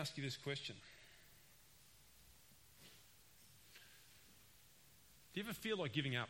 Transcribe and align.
ask 0.00 0.16
you 0.16 0.24
this 0.24 0.36
question. 0.36 0.74
Do 5.34 5.40
you 5.40 5.46
ever 5.46 5.52
feel 5.52 5.76
like 5.76 5.92
giving 5.92 6.16
up? 6.16 6.28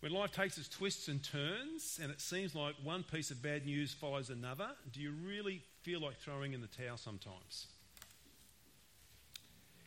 When 0.00 0.12
life 0.12 0.32
takes 0.32 0.56
its 0.56 0.68
twists 0.68 1.08
and 1.08 1.22
turns 1.22 1.98
and 2.00 2.10
it 2.10 2.20
seems 2.20 2.54
like 2.54 2.74
one 2.82 3.02
piece 3.02 3.30
of 3.30 3.42
bad 3.42 3.66
news 3.66 3.92
follows 3.92 4.30
another, 4.30 4.68
do 4.92 5.00
you 5.00 5.12
really 5.26 5.62
feel 5.82 6.00
like 6.00 6.16
throwing 6.18 6.54
in 6.54 6.60
the 6.60 6.68
towel 6.68 6.96
sometimes? 6.96 7.66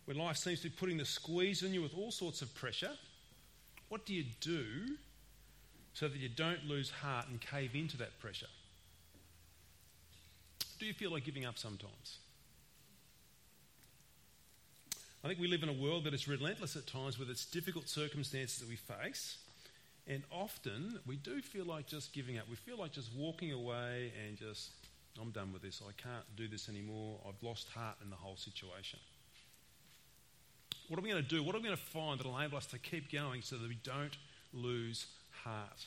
When 0.05 0.17
life 0.17 0.37
seems 0.37 0.61
to 0.61 0.69
be 0.69 0.75
putting 0.77 0.97
the 0.97 1.05
squeeze 1.05 1.63
on 1.63 1.73
you 1.73 1.81
with 1.81 1.95
all 1.97 2.11
sorts 2.11 2.41
of 2.41 2.53
pressure, 2.53 2.91
what 3.87 4.05
do 4.05 4.13
you 4.13 4.25
do 4.41 4.97
so 5.93 6.07
that 6.07 6.17
you 6.17 6.29
don't 6.29 6.65
lose 6.65 6.89
heart 6.89 7.27
and 7.29 7.39
cave 7.39 7.75
into 7.75 7.97
that 7.97 8.19
pressure? 8.19 8.47
Do 10.85 10.93
feel 10.93 11.09
like 11.09 11.23
giving 11.23 11.47
up 11.47 11.57
sometimes? 11.57 12.19
I 15.23 15.27
think 15.27 15.39
we 15.39 15.47
live 15.47 15.63
in 15.63 15.69
a 15.69 15.73
world 15.73 16.03
that 16.03 16.13
is 16.13 16.27
relentless 16.27 16.75
at 16.75 16.85
times 16.85 17.17
with 17.17 17.27
its 17.27 17.43
difficult 17.43 17.89
circumstances 17.89 18.59
that 18.59 18.69
we 18.69 18.75
face. 18.75 19.37
And 20.05 20.21
often 20.31 20.99
we 21.07 21.15
do 21.15 21.41
feel 21.41 21.65
like 21.65 21.87
just 21.87 22.13
giving 22.13 22.37
up. 22.37 22.47
We 22.47 22.55
feel 22.55 22.77
like 22.77 22.91
just 22.91 23.09
walking 23.15 23.51
away 23.51 24.13
and 24.27 24.37
just, 24.37 24.73
I'm 25.19 25.31
done 25.31 25.51
with 25.51 25.63
this. 25.63 25.81
I 25.83 25.91
can't 25.99 26.23
do 26.37 26.47
this 26.47 26.69
anymore. 26.69 27.19
I've 27.27 27.41
lost 27.41 27.67
heart 27.69 27.95
in 28.03 28.11
the 28.11 28.15
whole 28.15 28.37
situation. 28.37 28.99
What 30.87 30.99
are 30.99 31.01
we 31.01 31.09
going 31.09 31.23
to 31.23 31.27
do? 31.27 31.41
What 31.41 31.55
are 31.55 31.57
we 31.57 31.63
going 31.63 31.77
to 31.77 31.83
find 31.83 32.19
that 32.19 32.27
will 32.27 32.37
enable 32.37 32.57
us 32.57 32.67
to 32.67 32.77
keep 32.77 33.11
going 33.11 33.41
so 33.41 33.57
that 33.57 33.67
we 33.67 33.79
don't 33.83 34.15
lose 34.53 35.07
heart? 35.43 35.83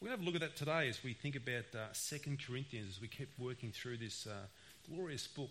We're 0.00 0.08
going 0.08 0.18
to 0.18 0.24
have 0.24 0.32
a 0.32 0.32
look 0.32 0.42
at 0.42 0.48
that 0.48 0.56
today 0.56 0.88
as 0.88 1.04
we 1.04 1.12
think 1.12 1.36
about 1.36 1.66
uh, 1.74 1.88
2 1.92 2.38
Corinthians, 2.46 2.94
as 2.96 3.02
we 3.02 3.08
keep 3.08 3.28
working 3.38 3.70
through 3.70 3.98
this 3.98 4.26
uh, 4.26 4.46
glorious 4.88 5.26
book 5.26 5.50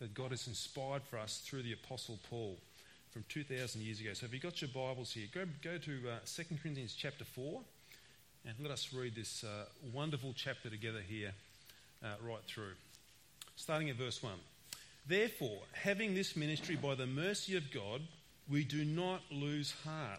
that 0.00 0.12
God 0.14 0.32
has 0.32 0.48
inspired 0.48 1.02
for 1.08 1.16
us 1.16 1.40
through 1.46 1.62
the 1.62 1.74
Apostle 1.74 2.18
Paul 2.28 2.56
from 3.12 3.24
2,000 3.28 3.80
years 3.80 4.00
ago. 4.00 4.12
So 4.14 4.26
if 4.26 4.32
you've 4.32 4.42
got 4.42 4.60
your 4.60 4.70
Bibles 4.74 5.12
here, 5.12 5.28
go, 5.32 5.44
go 5.62 5.78
to 5.78 5.92
uh, 6.10 6.16
2 6.26 6.42
Corinthians 6.60 6.96
chapter 6.98 7.24
4 7.24 7.60
and 8.46 8.54
let 8.60 8.72
us 8.72 8.92
read 8.92 9.14
this 9.14 9.44
uh, 9.44 9.66
wonderful 9.92 10.34
chapter 10.34 10.68
together 10.68 11.00
here 11.08 11.30
uh, 12.02 12.14
right 12.20 12.42
through. 12.48 12.74
Starting 13.54 13.90
at 13.90 13.96
verse 13.96 14.20
1. 14.20 14.32
Therefore, 15.06 15.58
having 15.70 16.16
this 16.16 16.34
ministry 16.34 16.74
by 16.74 16.96
the 16.96 17.06
mercy 17.06 17.56
of 17.56 17.70
God, 17.70 18.00
we 18.50 18.64
do 18.64 18.84
not 18.84 19.20
lose 19.30 19.72
heart. 19.84 20.18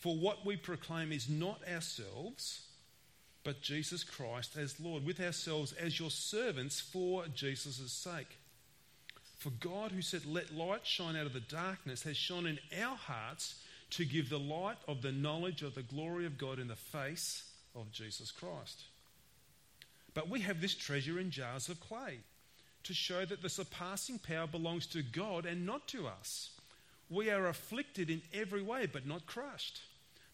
For 0.00 0.14
what 0.14 0.46
we 0.46 0.56
proclaim 0.56 1.12
is 1.12 1.28
not 1.28 1.60
ourselves, 1.68 2.66
but 3.44 3.62
Jesus 3.62 4.04
Christ 4.04 4.56
as 4.56 4.78
Lord, 4.78 5.04
with 5.04 5.20
ourselves 5.20 5.72
as 5.72 5.98
your 5.98 6.10
servants 6.10 6.80
for 6.80 7.26
Jesus' 7.34 7.92
sake. 7.92 8.38
For 9.38 9.50
God, 9.50 9.92
who 9.92 10.02
said, 10.02 10.26
Let 10.26 10.54
light 10.54 10.86
shine 10.86 11.16
out 11.16 11.26
of 11.26 11.32
the 11.32 11.40
darkness, 11.40 12.02
has 12.02 12.16
shone 12.16 12.46
in 12.46 12.58
our 12.80 12.96
hearts 12.96 13.56
to 13.90 14.04
give 14.04 14.28
the 14.28 14.38
light 14.38 14.76
of 14.86 15.02
the 15.02 15.12
knowledge 15.12 15.62
of 15.62 15.74
the 15.74 15.82
glory 15.82 16.26
of 16.26 16.38
God 16.38 16.58
in 16.58 16.68
the 16.68 16.76
face 16.76 17.44
of 17.74 17.90
Jesus 17.92 18.30
Christ. 18.30 18.84
But 20.14 20.28
we 20.28 20.40
have 20.40 20.60
this 20.60 20.74
treasure 20.74 21.18
in 21.18 21.30
jars 21.30 21.68
of 21.68 21.80
clay 21.80 22.18
to 22.84 22.94
show 22.94 23.24
that 23.24 23.42
the 23.42 23.48
surpassing 23.48 24.18
power 24.18 24.46
belongs 24.46 24.86
to 24.88 25.02
God 25.02 25.46
and 25.46 25.64
not 25.64 25.86
to 25.88 26.06
us. 26.06 26.50
We 27.10 27.30
are 27.30 27.46
afflicted 27.46 28.10
in 28.10 28.22
every 28.34 28.62
way, 28.62 28.86
but 28.86 29.06
not 29.06 29.26
crushed, 29.26 29.80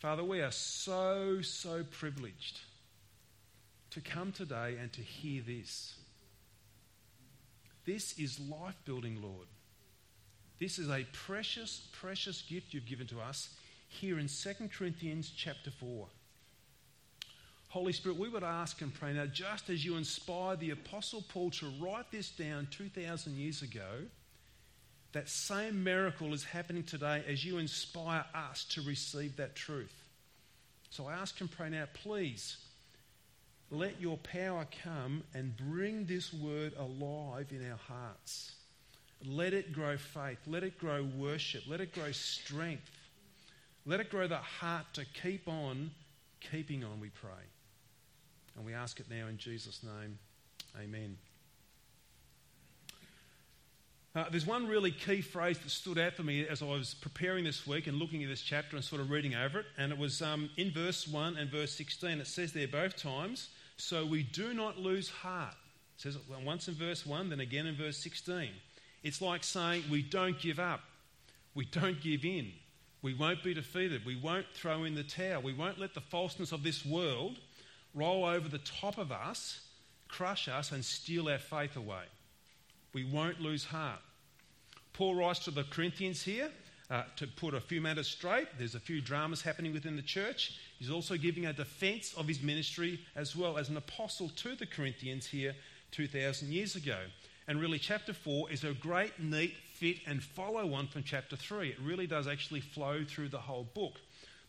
Father, 0.00 0.24
we 0.24 0.40
are 0.40 0.50
so, 0.50 1.42
so 1.42 1.84
privileged 1.90 2.60
to 3.90 4.00
come 4.00 4.32
today 4.32 4.76
and 4.80 4.90
to 4.94 5.02
hear 5.02 5.42
this. 5.42 5.94
This 7.84 8.18
is 8.18 8.40
life 8.40 8.76
building, 8.86 9.20
Lord. 9.20 9.46
This 10.58 10.78
is 10.78 10.88
a 10.88 11.06
precious, 11.12 11.86
precious 11.92 12.40
gift 12.40 12.72
you've 12.72 12.86
given 12.86 13.06
to 13.08 13.20
us 13.20 13.50
here 13.88 14.18
in 14.18 14.26
2 14.26 14.70
Corinthians 14.74 15.30
chapter 15.36 15.70
4. 15.70 16.06
Holy 17.68 17.92
Spirit, 17.92 18.18
we 18.18 18.30
would 18.30 18.42
ask 18.42 18.80
and 18.80 18.94
pray 18.94 19.12
now, 19.12 19.26
just 19.26 19.68
as 19.68 19.84
you 19.84 19.96
inspired 19.98 20.60
the 20.60 20.70
Apostle 20.70 21.22
Paul 21.28 21.50
to 21.50 21.70
write 21.78 22.10
this 22.10 22.30
down 22.30 22.68
2,000 22.70 23.36
years 23.36 23.60
ago, 23.60 24.06
that 25.12 25.28
same 25.28 25.82
miracle 25.82 26.32
is 26.32 26.44
happening 26.44 26.84
today 26.84 27.24
as 27.28 27.44
you 27.44 27.58
inspire 27.58 28.24
us 28.34 28.64
to 28.70 28.82
receive 28.82 29.36
that 29.36 29.56
truth. 29.56 29.94
So 30.90 31.06
I 31.06 31.14
ask 31.14 31.40
and 31.40 31.50
pray 31.50 31.70
now, 31.70 31.84
please 31.94 32.56
let 33.70 34.00
your 34.00 34.16
power 34.18 34.66
come 34.82 35.22
and 35.34 35.56
bring 35.56 36.04
this 36.04 36.32
word 36.32 36.72
alive 36.76 37.46
in 37.50 37.70
our 37.70 37.78
hearts. 37.88 38.52
Let 39.24 39.52
it 39.52 39.72
grow 39.72 39.96
faith. 39.96 40.38
Let 40.46 40.64
it 40.64 40.78
grow 40.78 41.06
worship. 41.16 41.64
Let 41.68 41.80
it 41.80 41.94
grow 41.94 42.10
strength. 42.12 42.90
Let 43.86 44.00
it 44.00 44.10
grow 44.10 44.26
the 44.26 44.36
heart 44.36 44.86
to 44.94 45.04
keep 45.22 45.46
on 45.46 45.90
keeping 46.50 46.84
on, 46.84 47.00
we 47.00 47.10
pray. 47.10 47.30
And 48.56 48.64
we 48.64 48.74
ask 48.74 48.98
it 48.98 49.06
now 49.10 49.26
in 49.28 49.36
Jesus' 49.36 49.82
name. 49.82 50.18
Amen. 50.80 51.16
Uh, 54.12 54.24
there's 54.28 54.46
one 54.46 54.66
really 54.66 54.90
key 54.90 55.20
phrase 55.20 55.56
that 55.60 55.70
stood 55.70 55.96
out 55.96 56.14
for 56.14 56.24
me 56.24 56.44
as 56.48 56.62
I 56.62 56.64
was 56.64 56.94
preparing 56.94 57.44
this 57.44 57.64
week 57.64 57.86
and 57.86 57.96
looking 57.96 58.24
at 58.24 58.28
this 58.28 58.42
chapter 58.42 58.74
and 58.74 58.84
sort 58.84 59.00
of 59.00 59.08
reading 59.08 59.36
over 59.36 59.60
it. 59.60 59.66
And 59.78 59.92
it 59.92 59.98
was 59.98 60.20
um, 60.20 60.50
in 60.56 60.72
verse 60.72 61.06
1 61.06 61.36
and 61.36 61.48
verse 61.48 61.72
16. 61.72 62.18
It 62.20 62.26
says 62.26 62.52
there 62.52 62.66
both 62.66 62.96
times, 62.96 63.50
so 63.76 64.04
we 64.04 64.24
do 64.24 64.52
not 64.52 64.78
lose 64.78 65.08
heart. 65.08 65.54
It 65.96 66.02
says 66.02 66.16
it 66.16 66.22
once 66.44 66.66
in 66.66 66.74
verse 66.74 67.06
1, 67.06 67.30
then 67.30 67.38
again 67.38 67.66
in 67.66 67.76
verse 67.76 67.98
16. 67.98 68.48
It's 69.04 69.22
like 69.22 69.44
saying 69.44 69.84
we 69.88 70.02
don't 70.02 70.40
give 70.40 70.58
up, 70.58 70.80
we 71.54 71.64
don't 71.66 72.00
give 72.02 72.24
in, 72.24 72.50
we 73.02 73.14
won't 73.14 73.44
be 73.44 73.54
defeated, 73.54 74.04
we 74.04 74.16
won't 74.16 74.46
throw 74.54 74.82
in 74.82 74.96
the 74.96 75.04
towel, 75.04 75.40
we 75.42 75.54
won't 75.54 75.78
let 75.78 75.94
the 75.94 76.00
falseness 76.00 76.50
of 76.50 76.64
this 76.64 76.84
world 76.84 77.38
roll 77.94 78.24
over 78.24 78.48
the 78.48 78.58
top 78.58 78.98
of 78.98 79.12
us, 79.12 79.60
crush 80.08 80.48
us, 80.48 80.72
and 80.72 80.84
steal 80.84 81.28
our 81.28 81.38
faith 81.38 81.76
away. 81.76 82.04
We 82.92 83.04
won't 83.04 83.40
lose 83.40 83.64
heart. 83.64 84.00
Paul 84.92 85.14
writes 85.14 85.40
to 85.40 85.50
the 85.50 85.64
Corinthians 85.64 86.22
here 86.22 86.50
uh, 86.90 87.04
to 87.16 87.26
put 87.26 87.54
a 87.54 87.60
few 87.60 87.80
matters 87.80 88.08
straight. 88.08 88.48
There's 88.58 88.74
a 88.74 88.80
few 88.80 89.00
dramas 89.00 89.42
happening 89.42 89.72
within 89.72 89.96
the 89.96 90.02
church. 90.02 90.58
He's 90.78 90.90
also 90.90 91.16
giving 91.16 91.46
a 91.46 91.52
defense 91.52 92.12
of 92.16 92.26
his 92.26 92.42
ministry 92.42 93.00
as 93.14 93.36
well 93.36 93.58
as 93.58 93.68
an 93.68 93.76
apostle 93.76 94.28
to 94.36 94.56
the 94.56 94.66
Corinthians 94.66 95.26
here 95.26 95.54
2,000 95.92 96.52
years 96.52 96.76
ago. 96.76 96.98
And 97.46 97.60
really, 97.60 97.78
chapter 97.78 98.12
4 98.12 98.50
is 98.50 98.64
a 98.64 98.74
great, 98.74 99.18
neat, 99.18 99.54
fit, 99.74 99.98
and 100.06 100.22
follow 100.22 100.74
on 100.74 100.88
from 100.88 101.02
chapter 101.02 101.36
3. 101.36 101.70
It 101.70 101.78
really 101.82 102.06
does 102.06 102.28
actually 102.28 102.60
flow 102.60 103.04
through 103.04 103.28
the 103.28 103.38
whole 103.38 103.66
book. 103.74 103.94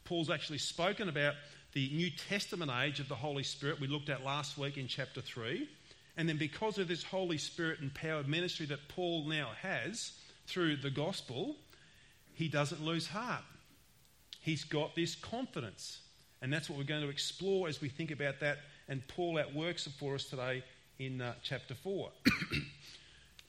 Paul's 0.03 0.29
actually 0.29 0.57
spoken 0.57 1.09
about 1.09 1.35
the 1.73 1.89
New 1.89 2.09
Testament 2.09 2.71
age 2.83 2.99
of 2.99 3.07
the 3.07 3.15
Holy 3.15 3.43
Spirit 3.43 3.79
we 3.79 3.87
looked 3.87 4.09
at 4.09 4.25
last 4.25 4.57
week 4.57 4.77
in 4.77 4.87
chapter 4.87 5.21
3. 5.21 5.69
And 6.17 6.27
then, 6.27 6.37
because 6.37 6.77
of 6.77 6.87
this 6.87 7.03
Holy 7.03 7.37
Spirit 7.37 7.79
empowered 7.81 8.27
ministry 8.27 8.65
that 8.67 8.87
Paul 8.89 9.25
now 9.27 9.49
has 9.61 10.11
through 10.47 10.77
the 10.77 10.89
gospel, 10.89 11.55
he 12.33 12.47
doesn't 12.47 12.83
lose 12.83 13.07
heart. 13.07 13.43
He's 14.41 14.63
got 14.63 14.95
this 14.95 15.15
confidence. 15.15 16.01
And 16.41 16.51
that's 16.51 16.69
what 16.69 16.77
we're 16.77 16.85
going 16.85 17.03
to 17.03 17.09
explore 17.09 17.67
as 17.67 17.81
we 17.81 17.89
think 17.89 18.11
about 18.11 18.39
that. 18.39 18.57
And 18.89 19.07
Paul 19.07 19.37
outworks 19.37 19.87
it 19.87 19.93
for 19.99 20.15
us 20.15 20.25
today 20.25 20.63
in 20.99 21.21
uh, 21.21 21.33
chapter 21.43 21.75
4. 21.75 22.09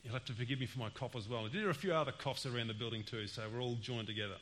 You'll 0.05 0.15
have 0.15 0.25
to 0.27 0.33
forgive 0.33 0.61
me 0.61 0.67
for 0.67 0.79
my 0.79 0.91
cough 0.91 1.17
as 1.17 1.29
well. 1.29 1.49
There 1.53 1.67
are 1.67 1.71
a 1.71 1.75
few 1.75 1.95
other 1.95 2.13
coughs 2.13 2.45
around 2.45 2.69
the 2.69 2.75
building 2.75 3.03
too, 3.03 3.27
so 3.27 3.43
we're 3.53 3.63
all 3.63 3.77
joined 3.81 4.09
together. 4.09 4.35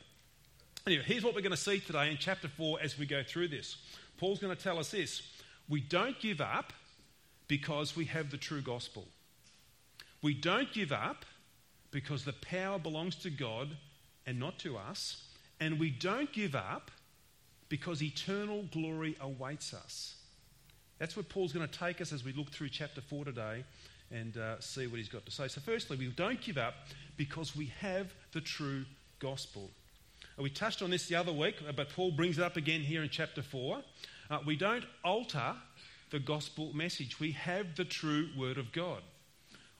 Anyway, 0.87 1.03
here's 1.05 1.23
what 1.23 1.35
we're 1.35 1.41
going 1.41 1.51
to 1.51 1.57
see 1.57 1.79
today 1.79 2.09
in 2.09 2.17
chapter 2.17 2.47
4 2.47 2.79
as 2.81 2.97
we 2.97 3.05
go 3.05 3.23
through 3.23 3.47
this. 3.47 3.77
Paul's 4.17 4.39
going 4.39 4.55
to 4.55 4.61
tell 4.61 4.79
us 4.79 4.91
this 4.91 5.21
We 5.69 5.79
don't 5.81 6.19
give 6.19 6.41
up 6.41 6.73
because 7.51 7.97
we 7.97 8.05
have 8.05 8.31
the 8.31 8.37
true 8.37 8.61
gospel. 8.61 9.03
We 10.21 10.33
don't 10.33 10.71
give 10.71 10.93
up 10.93 11.25
because 11.91 12.23
the 12.23 12.31
power 12.31 12.79
belongs 12.79 13.17
to 13.17 13.29
God 13.29 13.75
and 14.25 14.39
not 14.39 14.57
to 14.59 14.77
us. 14.77 15.25
And 15.59 15.77
we 15.77 15.89
don't 15.89 16.31
give 16.31 16.55
up 16.55 16.91
because 17.67 18.01
eternal 18.01 18.63
glory 18.71 19.17
awaits 19.19 19.73
us. 19.73 20.15
That's 20.97 21.17
where 21.17 21.23
Paul's 21.23 21.51
going 21.51 21.67
to 21.67 21.77
take 21.77 21.99
us 21.99 22.13
as 22.13 22.23
we 22.23 22.31
look 22.31 22.51
through 22.51 22.69
chapter 22.69 23.01
4 23.01 23.25
today 23.25 23.65
and 24.11 24.37
uh, 24.37 24.61
see 24.61 24.87
what 24.87 24.99
he's 24.99 25.09
got 25.09 25.25
to 25.25 25.31
say. 25.33 25.49
So, 25.49 25.59
firstly, 25.59 25.97
we 25.97 26.07
don't 26.07 26.39
give 26.39 26.57
up 26.57 26.75
because 27.17 27.53
we 27.53 27.65
have 27.81 28.13
the 28.31 28.39
true 28.39 28.85
gospel. 29.19 29.69
We 30.37 30.49
touched 30.49 30.81
on 30.81 30.89
this 30.89 31.07
the 31.07 31.15
other 31.15 31.33
week, 31.33 31.55
but 31.75 31.89
Paul 31.89 32.11
brings 32.11 32.37
it 32.37 32.45
up 32.45 32.55
again 32.55 32.79
here 32.79 33.03
in 33.03 33.09
chapter 33.09 33.41
4. 33.41 33.81
Uh, 34.29 34.39
we 34.45 34.55
don't 34.55 34.85
alter 35.03 35.55
the 36.11 36.19
gospel 36.19 36.71
message, 36.73 37.19
we 37.19 37.31
have 37.31 37.75
the 37.75 37.85
true 37.85 38.29
word 38.37 38.57
of 38.57 38.71
God. 38.71 39.01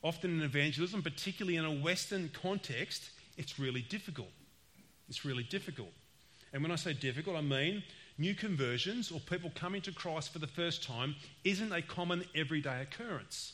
Often 0.02 0.32
in 0.32 0.42
evangelism, 0.42 1.04
particularly 1.04 1.58
in 1.58 1.66
a 1.66 1.72
Western 1.72 2.30
context, 2.30 3.12
it's 3.38 3.60
really 3.60 3.82
difficult. 3.82 4.32
It's 5.10 5.26
really 5.26 5.44
difficult. 5.44 5.92
And 6.54 6.64
when 6.64 6.72
I 6.72 6.76
say 6.76 6.94
difficult, 6.94 7.36
I 7.36 7.42
mean 7.42 7.84
new 8.18 8.34
conversions 8.34 9.12
or 9.12 9.20
people 9.20 9.52
coming 9.56 9.82
to 9.82 9.92
Christ 9.92 10.34
for 10.34 10.40
the 10.40 10.48
first 10.48 10.84
time 10.84 11.16
isn't 11.44 11.72
a 11.72 11.82
common 11.82 12.24
everyday 12.34 12.82
occurrence. 12.82 13.54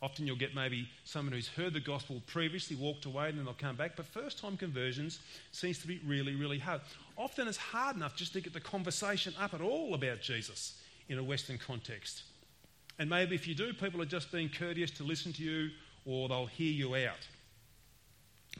Often 0.00 0.28
you'll 0.28 0.36
get 0.36 0.54
maybe 0.54 0.88
someone 1.04 1.32
who's 1.32 1.48
heard 1.48 1.74
the 1.74 1.80
gospel 1.80 2.22
previously, 2.26 2.76
walked 2.76 3.04
away, 3.04 3.30
and 3.30 3.38
then 3.38 3.44
they'll 3.44 3.54
come 3.54 3.74
back. 3.74 3.96
But 3.96 4.06
first 4.06 4.38
time 4.38 4.56
conversions 4.56 5.18
seems 5.50 5.80
to 5.80 5.88
be 5.88 6.00
really, 6.06 6.36
really 6.36 6.60
hard. 6.60 6.82
Often 7.16 7.48
it's 7.48 7.56
hard 7.56 7.96
enough 7.96 8.14
just 8.14 8.32
to 8.34 8.40
get 8.40 8.52
the 8.52 8.60
conversation 8.60 9.34
up 9.40 9.54
at 9.54 9.60
all 9.60 9.94
about 9.94 10.20
Jesus 10.20 10.80
in 11.08 11.18
a 11.18 11.22
Western 11.22 11.58
context. 11.58 12.22
And 12.98 13.08
maybe 13.08 13.34
if 13.34 13.46
you 13.46 13.54
do, 13.54 13.72
people 13.72 14.02
are 14.02 14.06
just 14.06 14.32
being 14.32 14.48
courteous 14.48 14.90
to 14.92 15.04
listen 15.04 15.32
to 15.34 15.42
you 15.42 15.70
or 16.04 16.28
they'll 16.28 16.46
hear 16.46 16.72
you 16.72 16.94
out. 16.96 17.26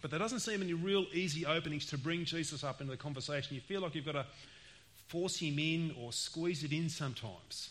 But 0.01 0.11
there 0.11 0.21
doesn't 0.21 0.41
seem 0.41 0.63
any 0.63 0.75
real 0.75 1.07
easy 1.13 1.45
openings 1.45 1.87
to 1.87 1.99
bring 1.99 2.25
Jesus 2.25 2.63
up 2.63 2.81
into 2.81 2.93
the 2.93 2.97
conversation. 2.97 3.55
You 3.55 3.61
feel 3.61 3.81
like 3.81 3.95
you've 3.95 4.07
got 4.07 4.13
to 4.13 4.27
force 5.09 5.37
him 5.37 5.59
in 5.59 5.95
or 5.99 6.13
squeeze 6.13 6.63
it 6.63 6.73
in 6.73 6.89
sometimes. 6.89 7.71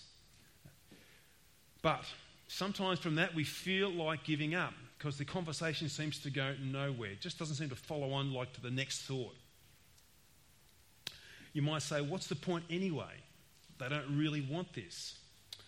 But 1.81 2.03
sometimes 2.47 3.00
from 3.00 3.15
that, 3.15 3.33
we 3.33 3.44
feel 3.44 3.89
like 3.89 4.23
giving 4.23 4.56
up 4.56 4.73
because 4.97 5.18
the 5.18 5.25
conversation 5.25 5.89
seems 5.89 6.19
to 6.19 6.30
go 6.30 6.56
nowhere. 6.62 7.12
It 7.12 7.21
just 7.21 7.38
doesn't 7.38 7.56
seem 7.56 7.69
to 7.69 7.75
follow 7.75 8.12
on 8.12 8.33
like 8.33 8.51
to 8.53 8.62
the 8.62 8.71
next 8.71 9.03
thought. 9.03 9.35
You 11.53 11.62
might 11.62 11.81
say, 11.81 12.01
What's 12.01 12.27
the 12.27 12.35
point 12.35 12.65
anyway? 12.69 13.13
They 13.79 13.89
don't 13.89 14.18
really 14.18 14.41
want 14.41 14.74
this. 14.74 15.18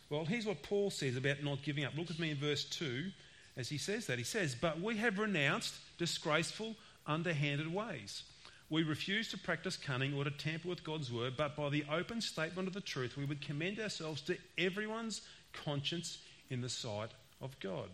Well, 0.10 0.26
here's 0.26 0.46
what 0.46 0.64
Paul 0.64 0.90
says 0.90 1.16
about 1.16 1.44
not 1.44 1.62
giving 1.62 1.86
up. 1.86 1.94
Look 1.96 2.08
with 2.08 2.20
me 2.20 2.32
in 2.32 2.38
verse 2.38 2.66
2 2.66 3.12
as 3.58 3.70
he 3.70 3.78
says 3.78 4.08
that. 4.08 4.18
He 4.18 4.24
says, 4.24 4.56
But 4.60 4.82
we 4.82 4.98
have 4.98 5.20
renounced 5.20 5.76
disgraceful, 5.98 6.76
underhanded 7.06 7.72
ways. 7.72 8.24
We 8.70 8.84
refuse 8.84 9.30
to 9.32 9.38
practice 9.38 9.78
cunning 9.78 10.14
or 10.14 10.24
to 10.24 10.32
tamper 10.32 10.70
with 10.70 10.84
God's 10.84 11.12
word, 11.12 11.34
but 11.38 11.56
by 11.56 11.70
the 11.70 11.84
open 11.92 12.22
statement 12.22 12.68
of 12.68 12.74
the 12.74 12.82
truth, 12.82 13.18
we 13.18 13.26
would 13.26 13.42
commend 13.42 13.80
ourselves 13.80 14.22
to 14.22 14.38
everyone's 14.58 15.22
conscience 15.54 16.20
in 16.50 16.62
the 16.62 16.70
sight 16.70 17.10
of 17.42 17.60
God. 17.60 17.90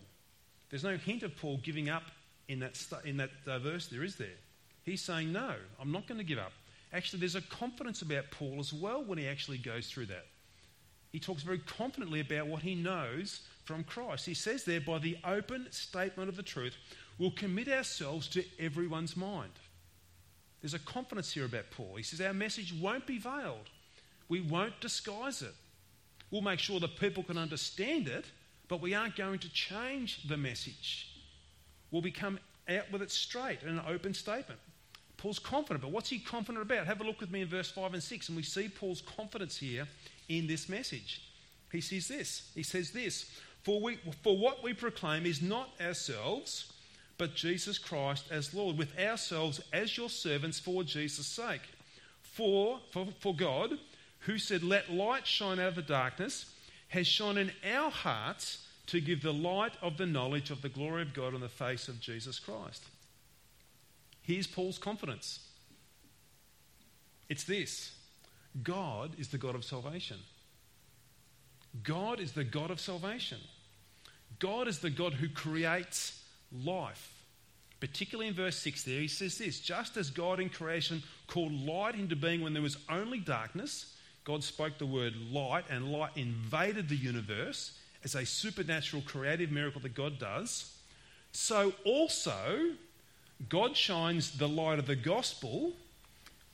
There's 0.69 0.83
no 0.83 0.97
hint 0.97 1.23
of 1.23 1.35
Paul 1.37 1.59
giving 1.63 1.89
up 1.89 2.03
in 2.47 2.59
that, 2.59 2.81
in 3.05 3.17
that 3.17 3.31
uh, 3.47 3.59
verse, 3.59 3.87
there 3.87 4.03
is 4.03 4.17
there. 4.17 4.27
He's 4.83 5.01
saying, 5.01 5.31
No, 5.31 5.55
I'm 5.79 5.91
not 5.91 6.07
going 6.07 6.19
to 6.19 6.23
give 6.23 6.37
up. 6.37 6.51
Actually, 6.95 7.19
there's 7.19 7.35
a 7.35 7.41
confidence 7.41 8.01
about 8.01 8.31
Paul 8.31 8.57
as 8.59 8.71
well 8.71 9.03
when 9.03 9.17
he 9.17 9.27
actually 9.27 9.57
goes 9.57 9.87
through 9.87 10.05
that. 10.05 10.25
He 11.11 11.19
talks 11.19 11.43
very 11.43 11.59
confidently 11.59 12.21
about 12.21 12.47
what 12.47 12.61
he 12.61 12.73
knows 12.73 13.41
from 13.65 13.83
Christ. 13.83 14.25
He 14.25 14.33
says 14.33 14.63
there, 14.63 14.79
by 14.79 14.99
the 14.99 15.17
open 15.25 15.67
statement 15.71 16.29
of 16.29 16.37
the 16.37 16.43
truth, 16.43 16.77
we'll 17.17 17.31
commit 17.31 17.67
ourselves 17.67 18.29
to 18.29 18.45
everyone's 18.59 19.17
mind. 19.17 19.51
There's 20.61 20.73
a 20.73 20.79
confidence 20.79 21.33
here 21.33 21.43
about 21.43 21.69
Paul. 21.69 21.95
He 21.97 22.03
says, 22.03 22.21
Our 22.21 22.33
message 22.33 22.73
won't 22.73 23.05
be 23.05 23.17
veiled, 23.17 23.69
we 24.29 24.39
won't 24.39 24.79
disguise 24.79 25.41
it. 25.41 25.53
We'll 26.31 26.41
make 26.41 26.59
sure 26.59 26.79
that 26.79 26.97
people 26.97 27.23
can 27.23 27.37
understand 27.37 28.07
it, 28.07 28.25
but 28.69 28.81
we 28.81 28.93
aren't 28.93 29.17
going 29.17 29.39
to 29.39 29.49
change 29.53 30.27
the 30.27 30.37
message. 30.37 31.09
We'll 31.91 32.01
become 32.01 32.39
out 32.69 32.91
with 32.91 33.01
it 33.01 33.11
straight 33.11 33.63
in 33.63 33.69
an 33.69 33.81
open 33.85 34.13
statement. 34.13 34.59
Paul's 35.25 35.39
confident, 35.39 35.81
but 35.81 35.89
what's 35.89 36.09
he 36.09 36.19
confident 36.19 36.61
about? 36.61 36.85
Have 36.85 37.01
a 37.01 37.03
look 37.03 37.19
with 37.19 37.31
me 37.31 37.41
in 37.41 37.47
verse 37.47 37.71
5 37.71 37.95
and 37.95 38.03
6, 38.03 38.27
and 38.29 38.37
we 38.37 38.43
see 38.43 38.69
Paul's 38.69 39.01
confidence 39.01 39.57
here 39.57 39.87
in 40.29 40.45
this 40.45 40.69
message. 40.69 41.19
He 41.71 41.81
says 41.81 42.07
this. 42.07 42.51
He 42.53 42.61
says 42.61 42.91
this 42.91 43.31
For, 43.63 43.81
we, 43.81 43.97
for 44.21 44.37
what 44.37 44.61
we 44.61 44.73
proclaim 44.73 45.25
is 45.25 45.41
not 45.41 45.69
ourselves, 45.81 46.71
but 47.17 47.33
Jesus 47.33 47.79
Christ 47.79 48.25
as 48.29 48.53
Lord, 48.53 48.77
with 48.77 48.99
ourselves 48.99 49.59
as 49.73 49.97
your 49.97 50.09
servants 50.09 50.59
for 50.59 50.83
Jesus' 50.83 51.25
sake. 51.25 51.63
For, 52.21 52.79
for, 52.91 53.07
for 53.19 53.33
God, 53.33 53.79
who 54.19 54.37
said, 54.37 54.61
Let 54.61 54.93
light 54.93 55.25
shine 55.25 55.59
out 55.59 55.69
of 55.69 55.75
the 55.75 55.81
darkness, 55.81 56.51
has 56.89 57.07
shone 57.07 57.39
in 57.39 57.51
our 57.67 57.89
hearts 57.89 58.59
to 58.85 59.01
give 59.01 59.23
the 59.23 59.33
light 59.33 59.73
of 59.81 59.97
the 59.97 60.05
knowledge 60.05 60.51
of 60.51 60.61
the 60.61 60.69
glory 60.69 61.01
of 61.01 61.15
God 61.15 61.33
on 61.33 61.41
the 61.41 61.49
face 61.49 61.87
of 61.87 61.99
Jesus 61.99 62.37
Christ. 62.37 62.83
Here's 64.25 64.47
Paul's 64.47 64.77
confidence 64.77 65.39
it's 67.29 67.43
this 67.43 67.95
God 68.61 69.11
is 69.17 69.29
the 69.29 69.37
God 69.37 69.55
of 69.55 69.63
salvation. 69.63 70.17
God 71.83 72.19
is 72.19 72.31
the 72.31 72.43
God 72.43 72.71
of 72.71 72.79
salvation. 72.79 73.39
God 74.39 74.67
is 74.67 74.79
the 74.79 74.89
God 74.89 75.13
who 75.13 75.29
creates 75.29 76.21
life. 76.63 77.11
Particularly 77.81 78.29
in 78.29 78.33
verse 78.33 78.57
6 78.57 78.83
there, 78.83 79.01
he 79.01 79.07
says 79.07 79.37
this 79.37 79.59
just 79.59 79.97
as 79.97 80.09
God 80.09 80.39
in 80.39 80.49
creation 80.49 81.03
called 81.27 81.51
light 81.51 81.95
into 81.95 82.15
being 82.15 82.41
when 82.41 82.53
there 82.53 82.61
was 82.61 82.77
only 82.89 83.19
darkness, 83.19 83.93
God 84.23 84.43
spoke 84.43 84.77
the 84.77 84.85
word 84.85 85.13
light, 85.31 85.65
and 85.69 85.91
light 85.91 86.11
invaded 86.15 86.89
the 86.89 86.95
universe 86.95 87.77
as 88.03 88.15
a 88.15 88.25
supernatural 88.25 89.03
creative 89.05 89.51
miracle 89.51 89.81
that 89.81 89.93
God 89.93 90.17
does. 90.17 90.77
So 91.31 91.73
also, 91.83 92.71
God 93.49 93.75
shines 93.75 94.37
the 94.37 94.47
light 94.47 94.79
of 94.79 94.87
the 94.87 94.95
gospel 94.95 95.73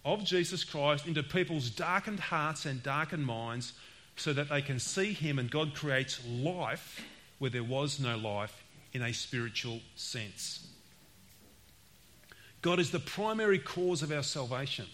of 0.04 0.24
Jesus 0.24 0.64
Christ 0.64 1.08
into 1.08 1.24
people's 1.24 1.70
darkened 1.70 2.20
hearts 2.20 2.66
and 2.66 2.82
darkened 2.82 3.26
minds 3.26 3.74
so 4.16 4.34
that 4.34 4.50
they 4.50 4.62
can 4.62 4.80
see 4.80 5.14
Him 5.14 5.40
and 5.40 5.50
God 5.50 5.76
creates 5.76 6.20
life 6.28 7.02
where 7.40 7.52
there 7.52 7.64
was 7.64 8.00
no 8.00 8.18
life 8.18 8.64
in 8.94 9.02
a 9.02 9.14
spiritual 9.14 9.80
sense. 9.96 10.68
God 12.62 12.80
is 12.80 12.92
the 12.92 13.00
primary 13.00 13.58
cause 13.58 14.04
of 14.04 14.12
our 14.12 14.24
salvation. 14.24 14.86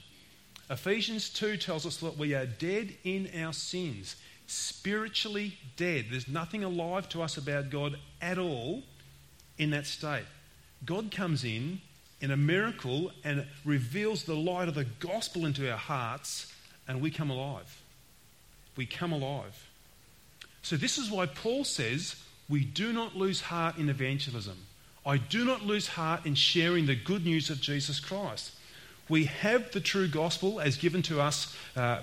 Ephesians 0.69 1.29
2 1.29 1.57
tells 1.57 1.85
us 1.85 1.97
that 1.97 2.17
we 2.17 2.33
are 2.33 2.45
dead 2.45 2.93
in 3.03 3.29
our 3.41 3.53
sins, 3.53 4.15
spiritually 4.47 5.57
dead. 5.75 6.05
There's 6.09 6.27
nothing 6.27 6.63
alive 6.63 7.09
to 7.09 7.21
us 7.21 7.37
about 7.37 7.69
God 7.69 7.97
at 8.21 8.37
all 8.37 8.83
in 9.57 9.71
that 9.71 9.85
state. 9.85 10.25
God 10.85 11.11
comes 11.11 11.43
in 11.43 11.81
in 12.21 12.31
a 12.31 12.37
miracle 12.37 13.11
and 13.23 13.45
reveals 13.65 14.23
the 14.23 14.35
light 14.35 14.67
of 14.67 14.75
the 14.75 14.85
gospel 14.85 15.45
into 15.45 15.69
our 15.69 15.77
hearts, 15.77 16.53
and 16.87 17.01
we 17.01 17.11
come 17.11 17.29
alive. 17.29 17.81
We 18.75 18.85
come 18.85 19.11
alive. 19.11 19.69
So, 20.61 20.75
this 20.75 20.97
is 20.97 21.09
why 21.09 21.25
Paul 21.25 21.63
says 21.63 22.15
we 22.49 22.63
do 22.63 22.93
not 22.93 23.15
lose 23.15 23.41
heart 23.41 23.77
in 23.77 23.89
evangelism. 23.89 24.57
I 25.05 25.17
do 25.17 25.45
not 25.45 25.63
lose 25.65 25.87
heart 25.87 26.25
in 26.25 26.35
sharing 26.35 26.85
the 26.85 26.95
good 26.95 27.25
news 27.25 27.49
of 27.49 27.61
Jesus 27.61 27.99
Christ. 27.99 28.51
We 29.09 29.25
have 29.25 29.71
the 29.71 29.79
true 29.79 30.07
gospel 30.07 30.59
as 30.59 30.75
given 30.75 31.01
to 31.03 31.21
us, 31.21 31.55
uh, 31.77 32.01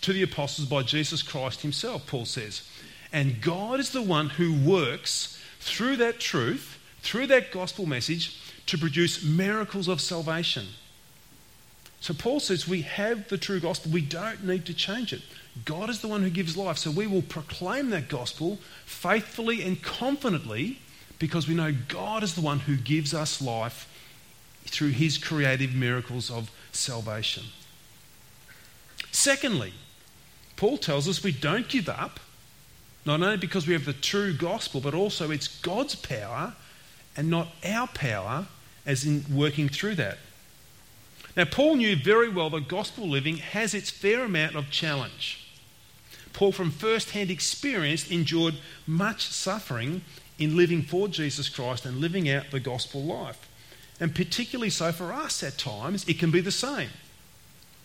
to 0.00 0.12
the 0.12 0.22
apostles 0.22 0.66
by 0.66 0.82
Jesus 0.82 1.22
Christ 1.22 1.60
himself, 1.60 2.06
Paul 2.06 2.24
says. 2.24 2.66
And 3.12 3.40
God 3.42 3.80
is 3.80 3.90
the 3.90 4.02
one 4.02 4.30
who 4.30 4.54
works 4.54 5.38
through 5.60 5.96
that 5.96 6.20
truth, 6.20 6.77
through 7.08 7.26
that 7.28 7.50
gospel 7.50 7.86
message, 7.86 8.38
to 8.66 8.76
produce 8.76 9.24
miracles 9.24 9.88
of 9.88 9.98
salvation. 9.98 10.66
So 12.00 12.12
Paul 12.12 12.38
says 12.38 12.68
we 12.68 12.82
have 12.82 13.28
the 13.28 13.38
true 13.38 13.60
gospel. 13.60 13.90
We 13.90 14.02
don't 14.02 14.44
need 14.44 14.66
to 14.66 14.74
change 14.74 15.14
it. 15.14 15.22
God 15.64 15.88
is 15.88 16.02
the 16.02 16.08
one 16.08 16.22
who 16.22 16.28
gives 16.28 16.54
life. 16.54 16.76
So 16.76 16.90
we 16.90 17.06
will 17.06 17.22
proclaim 17.22 17.88
that 17.90 18.10
gospel 18.10 18.58
faithfully 18.84 19.62
and 19.62 19.82
confidently 19.82 20.80
because 21.18 21.48
we 21.48 21.54
know 21.54 21.74
God 21.88 22.22
is 22.22 22.34
the 22.34 22.42
one 22.42 22.60
who 22.60 22.76
gives 22.76 23.14
us 23.14 23.40
life 23.40 23.88
through 24.66 24.90
his 24.90 25.16
creative 25.16 25.74
miracles 25.74 26.30
of 26.30 26.50
salvation. 26.72 27.44
Secondly, 29.10 29.72
Paul 30.56 30.76
tells 30.76 31.08
us 31.08 31.24
we 31.24 31.32
don't 31.32 31.68
give 31.68 31.88
up, 31.88 32.20
not 33.06 33.22
only 33.22 33.38
because 33.38 33.66
we 33.66 33.72
have 33.72 33.86
the 33.86 33.94
true 33.94 34.34
gospel, 34.34 34.82
but 34.82 34.92
also 34.92 35.30
it's 35.30 35.48
God's 35.48 35.94
power 35.94 36.54
and 37.18 37.28
not 37.28 37.48
our 37.66 37.88
power 37.88 38.46
as 38.86 39.04
in 39.04 39.24
working 39.30 39.68
through 39.68 39.96
that. 39.96 40.18
Now, 41.36 41.44
Paul 41.44 41.74
knew 41.74 41.96
very 41.96 42.28
well 42.28 42.48
that 42.50 42.68
gospel 42.68 43.08
living 43.08 43.38
has 43.38 43.74
its 43.74 43.90
fair 43.90 44.24
amount 44.24 44.54
of 44.54 44.70
challenge. 44.70 45.44
Paul, 46.32 46.52
from 46.52 46.70
first 46.70 47.10
hand 47.10 47.30
experience, 47.30 48.08
endured 48.08 48.54
much 48.86 49.26
suffering 49.26 50.02
in 50.38 50.56
living 50.56 50.82
for 50.82 51.08
Jesus 51.08 51.48
Christ 51.48 51.84
and 51.84 51.98
living 51.98 52.30
out 52.30 52.52
the 52.52 52.60
gospel 52.60 53.02
life. 53.02 53.48
And 53.98 54.14
particularly 54.14 54.70
so 54.70 54.92
for 54.92 55.12
us 55.12 55.42
at 55.42 55.58
times, 55.58 56.08
it 56.08 56.20
can 56.20 56.30
be 56.30 56.40
the 56.40 56.52
same. 56.52 56.90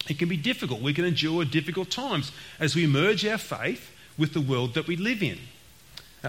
It 0.07 0.19
can 0.19 0.29
be 0.29 0.37
difficult. 0.37 0.81
We 0.81 0.93
can 0.93 1.05
endure 1.05 1.43
difficult 1.43 1.89
times 1.89 2.31
as 2.59 2.75
we 2.75 2.85
merge 2.85 3.25
our 3.25 3.39
faith 3.39 3.89
with 4.15 4.33
the 4.33 4.41
world 4.41 4.75
that 4.75 4.85
we 4.85 4.95
live 4.95 5.23
in. 5.23 5.39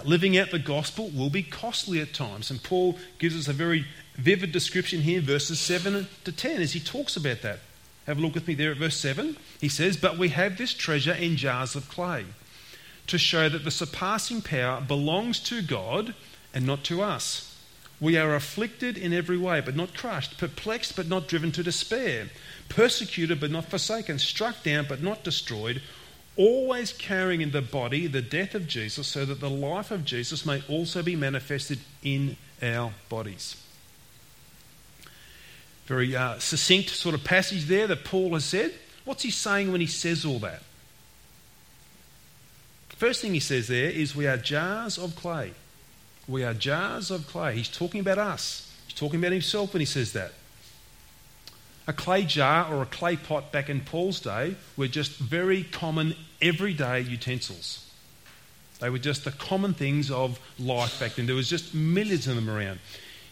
Living 0.02 0.36
out 0.36 0.50
the 0.50 0.58
gospel 0.58 1.10
will 1.14 1.30
be 1.30 1.42
costly 1.42 2.00
at 2.00 2.12
times. 2.12 2.50
And 2.50 2.62
Paul 2.62 2.98
gives 3.18 3.36
us 3.36 3.46
a 3.46 3.52
very 3.52 3.86
vivid 4.16 4.50
description 4.50 5.02
here, 5.02 5.20
verses 5.20 5.60
7 5.60 6.08
to 6.24 6.32
10, 6.32 6.60
as 6.60 6.72
he 6.72 6.80
talks 6.80 7.16
about 7.16 7.42
that. 7.42 7.60
Have 8.06 8.18
a 8.18 8.20
look 8.20 8.34
with 8.34 8.48
me 8.48 8.54
there 8.54 8.72
at 8.72 8.76
verse 8.76 8.96
7. 8.96 9.36
He 9.60 9.68
says, 9.68 9.96
But 9.96 10.18
we 10.18 10.30
have 10.30 10.58
this 10.58 10.74
treasure 10.74 11.12
in 11.12 11.36
jars 11.36 11.76
of 11.76 11.88
clay 11.88 12.24
to 13.06 13.18
show 13.18 13.48
that 13.48 13.64
the 13.64 13.70
surpassing 13.70 14.42
power 14.42 14.80
belongs 14.80 15.38
to 15.40 15.62
God 15.62 16.14
and 16.52 16.66
not 16.66 16.84
to 16.84 17.02
us. 17.02 17.50
We 18.00 18.16
are 18.16 18.34
afflicted 18.34 18.98
in 18.98 19.12
every 19.12 19.38
way, 19.38 19.60
but 19.60 19.76
not 19.76 19.96
crushed, 19.96 20.38
perplexed, 20.38 20.96
but 20.96 21.08
not 21.08 21.28
driven 21.28 21.52
to 21.52 21.62
despair, 21.62 22.28
persecuted, 22.68 23.40
but 23.40 23.50
not 23.50 23.66
forsaken, 23.66 24.18
struck 24.18 24.62
down, 24.62 24.86
but 24.88 25.02
not 25.02 25.24
destroyed, 25.24 25.80
always 26.36 26.92
carrying 26.92 27.40
in 27.40 27.50
the 27.50 27.62
body 27.62 28.06
the 28.06 28.22
death 28.22 28.54
of 28.54 28.66
Jesus, 28.66 29.06
so 29.06 29.24
that 29.24 29.40
the 29.40 29.50
life 29.50 29.90
of 29.90 30.04
Jesus 30.04 30.44
may 30.44 30.62
also 30.68 31.02
be 31.02 31.16
manifested 31.16 31.78
in 32.02 32.36
our 32.62 32.92
bodies. 33.08 33.56
Very 35.86 36.16
uh, 36.16 36.38
succinct 36.38 36.90
sort 36.90 37.14
of 37.14 37.24
passage 37.24 37.64
there 37.64 37.86
that 37.86 38.04
Paul 38.04 38.34
has 38.34 38.44
said. 38.44 38.74
What's 39.04 39.22
he 39.22 39.30
saying 39.30 39.70
when 39.70 39.80
he 39.80 39.86
says 39.86 40.24
all 40.24 40.38
that? 40.38 40.62
First 42.96 43.20
thing 43.20 43.34
he 43.34 43.40
says 43.40 43.68
there 43.68 43.90
is 43.90 44.16
we 44.16 44.26
are 44.26 44.36
jars 44.36 44.96
of 44.98 45.14
clay. 45.16 45.52
We 46.26 46.42
are 46.42 46.54
jars 46.54 47.10
of 47.10 47.26
clay. 47.26 47.56
He's 47.56 47.68
talking 47.68 48.00
about 48.00 48.18
us. 48.18 48.72
He's 48.86 48.94
talking 48.94 49.18
about 49.18 49.32
himself 49.32 49.74
when 49.74 49.80
he 49.80 49.86
says 49.86 50.12
that. 50.14 50.32
A 51.86 51.92
clay 51.92 52.24
jar 52.24 52.72
or 52.72 52.82
a 52.82 52.86
clay 52.86 53.16
pot 53.16 53.52
back 53.52 53.68
in 53.68 53.80
Paul's 53.80 54.20
day 54.20 54.56
were 54.76 54.88
just 54.88 55.12
very 55.12 55.64
common, 55.64 56.14
everyday 56.40 57.00
utensils. 57.00 57.90
They 58.80 58.90
were 58.90 58.98
just 58.98 59.24
the 59.24 59.32
common 59.32 59.74
things 59.74 60.10
of 60.10 60.38
life 60.58 60.98
back 60.98 61.14
then. 61.14 61.26
There 61.26 61.34
was 61.34 61.48
just 61.48 61.74
millions 61.74 62.26
of 62.26 62.36
them 62.36 62.48
around. 62.48 62.80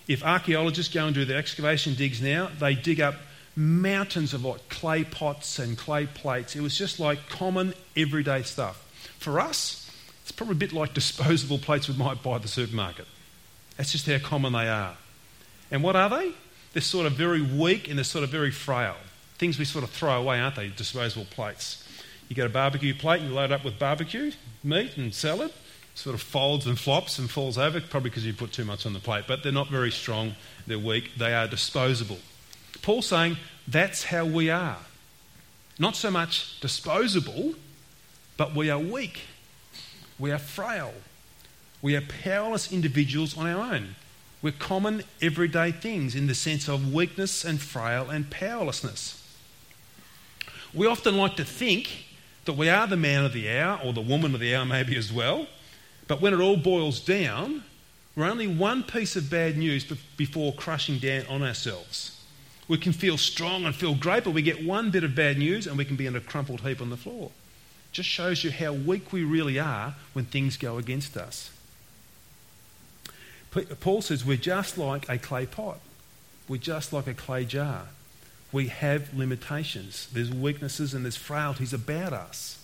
If 0.06 0.22
archaeologists 0.22 0.92
go 0.92 1.06
and 1.06 1.14
do 1.14 1.24
their 1.24 1.38
excavation 1.38 1.94
digs 1.94 2.20
now, 2.20 2.50
they 2.58 2.74
dig 2.74 3.00
up 3.00 3.14
mountains 3.56 4.34
of 4.34 4.44
like 4.44 4.68
clay 4.68 5.04
pots 5.04 5.58
and 5.58 5.76
clay 5.76 6.06
plates. 6.06 6.56
It 6.56 6.60
was 6.60 6.76
just 6.76 7.00
like 7.00 7.28
common, 7.28 7.74
everyday 7.96 8.42
stuff. 8.42 8.86
For 9.18 9.40
us, 9.40 9.90
it's 10.22 10.32
probably 10.32 10.54
a 10.54 10.58
bit 10.58 10.72
like 10.72 10.94
disposable 10.94 11.58
plates 11.58 11.88
we 11.88 11.96
might 11.96 12.22
buy 12.22 12.36
at 12.36 12.42
the 12.42 12.48
supermarket. 12.48 13.06
That's 13.76 13.92
just 13.92 14.06
how 14.06 14.18
common 14.18 14.52
they 14.52 14.68
are. 14.68 14.96
And 15.70 15.82
what 15.82 15.96
are 15.96 16.10
they? 16.10 16.32
They're 16.72 16.82
sort 16.82 17.06
of 17.06 17.12
very 17.12 17.42
weak 17.42 17.88
and 17.88 17.98
they're 17.98 18.04
sort 18.04 18.24
of 18.24 18.30
very 18.30 18.50
frail. 18.50 18.96
Things 19.38 19.58
we 19.58 19.64
sort 19.64 19.84
of 19.84 19.90
throw 19.90 20.12
away, 20.12 20.40
aren't 20.40 20.56
they? 20.56 20.68
Disposable 20.68 21.26
plates. 21.26 21.86
You 22.28 22.36
get 22.36 22.46
a 22.46 22.50
barbecue 22.50 22.94
plate, 22.94 23.20
you 23.20 23.28
load 23.28 23.46
it 23.46 23.52
up 23.52 23.64
with 23.64 23.78
barbecue, 23.78 24.32
meat 24.64 24.96
and 24.96 25.12
salad, 25.12 25.52
sort 25.94 26.14
of 26.14 26.22
folds 26.22 26.66
and 26.66 26.78
flops 26.78 27.18
and 27.18 27.30
falls 27.30 27.58
over, 27.58 27.80
probably 27.80 28.10
because 28.10 28.24
you 28.24 28.32
put 28.32 28.52
too 28.52 28.64
much 28.64 28.86
on 28.86 28.94
the 28.94 29.00
plate. 29.00 29.24
But 29.28 29.42
they're 29.42 29.52
not 29.52 29.68
very 29.68 29.90
strong, 29.90 30.34
they're 30.66 30.78
weak, 30.78 31.10
they 31.18 31.34
are 31.34 31.46
disposable. 31.46 32.18
Paul's 32.80 33.06
saying 33.06 33.36
that's 33.68 34.04
how 34.04 34.24
we 34.24 34.48
are. 34.48 34.78
Not 35.78 35.96
so 35.96 36.10
much 36.10 36.60
disposable, 36.60 37.54
but 38.36 38.54
we 38.54 38.70
are 38.70 38.78
weak. 38.78 39.22
We 40.18 40.30
are 40.30 40.38
frail. 40.38 40.94
We 41.82 41.96
are 41.96 42.02
powerless 42.22 42.72
individuals 42.72 43.36
on 43.36 43.46
our 43.46 43.74
own. 43.74 43.96
We're 44.42 44.52
common 44.52 45.04
everyday 45.20 45.70
things 45.70 46.14
in 46.14 46.26
the 46.26 46.34
sense 46.34 46.68
of 46.68 46.92
weakness 46.92 47.44
and 47.44 47.60
frail 47.60 48.10
and 48.10 48.28
powerlessness. 48.28 49.18
We 50.74 50.86
often 50.86 51.16
like 51.16 51.36
to 51.36 51.44
think 51.44 52.06
that 52.44 52.54
we 52.54 52.68
are 52.68 52.86
the 52.86 52.96
man 52.96 53.24
of 53.24 53.32
the 53.32 53.50
hour 53.50 53.80
or 53.84 53.92
the 53.92 54.00
woman 54.00 54.34
of 54.34 54.40
the 54.40 54.54
hour, 54.54 54.64
maybe 54.66 54.96
as 54.96 55.12
well. 55.12 55.46
But 56.08 56.20
when 56.20 56.34
it 56.34 56.40
all 56.40 56.56
boils 56.56 56.98
down, 56.98 57.62
we're 58.16 58.28
only 58.28 58.48
one 58.48 58.82
piece 58.82 59.14
of 59.14 59.30
bad 59.30 59.56
news 59.56 59.84
before 60.16 60.52
crushing 60.52 60.98
down 60.98 61.24
on 61.26 61.42
ourselves. 61.42 62.18
We 62.66 62.78
can 62.78 62.92
feel 62.92 63.16
strong 63.16 63.64
and 63.64 63.74
feel 63.74 63.94
great, 63.94 64.24
but 64.24 64.32
we 64.32 64.42
get 64.42 64.64
one 64.64 64.90
bit 64.90 65.04
of 65.04 65.14
bad 65.14 65.38
news 65.38 65.66
and 65.66 65.78
we 65.78 65.84
can 65.84 65.96
be 65.96 66.06
in 66.06 66.16
a 66.16 66.20
crumpled 66.20 66.62
heap 66.62 66.80
on 66.80 66.90
the 66.90 66.96
floor 66.96 67.30
just 67.92 68.08
shows 68.08 68.42
you 68.42 68.50
how 68.50 68.72
weak 68.72 69.12
we 69.12 69.22
really 69.22 69.58
are 69.58 69.94
when 70.14 70.24
things 70.24 70.56
go 70.56 70.78
against 70.78 71.16
us. 71.16 71.50
Paul 73.80 74.02
says 74.02 74.24
we're 74.24 74.36
just 74.36 74.78
like 74.78 75.08
a 75.08 75.18
clay 75.18 75.46
pot. 75.46 75.78
We're 76.48 76.56
just 76.56 76.92
like 76.92 77.06
a 77.06 77.14
clay 77.14 77.44
jar. 77.44 77.86
We 78.50 78.68
have 78.68 79.14
limitations. 79.14 80.08
There's 80.12 80.30
weaknesses 80.30 80.94
and 80.94 81.04
there's 81.04 81.16
frailties 81.16 81.72
about 81.72 82.12
us. 82.12 82.62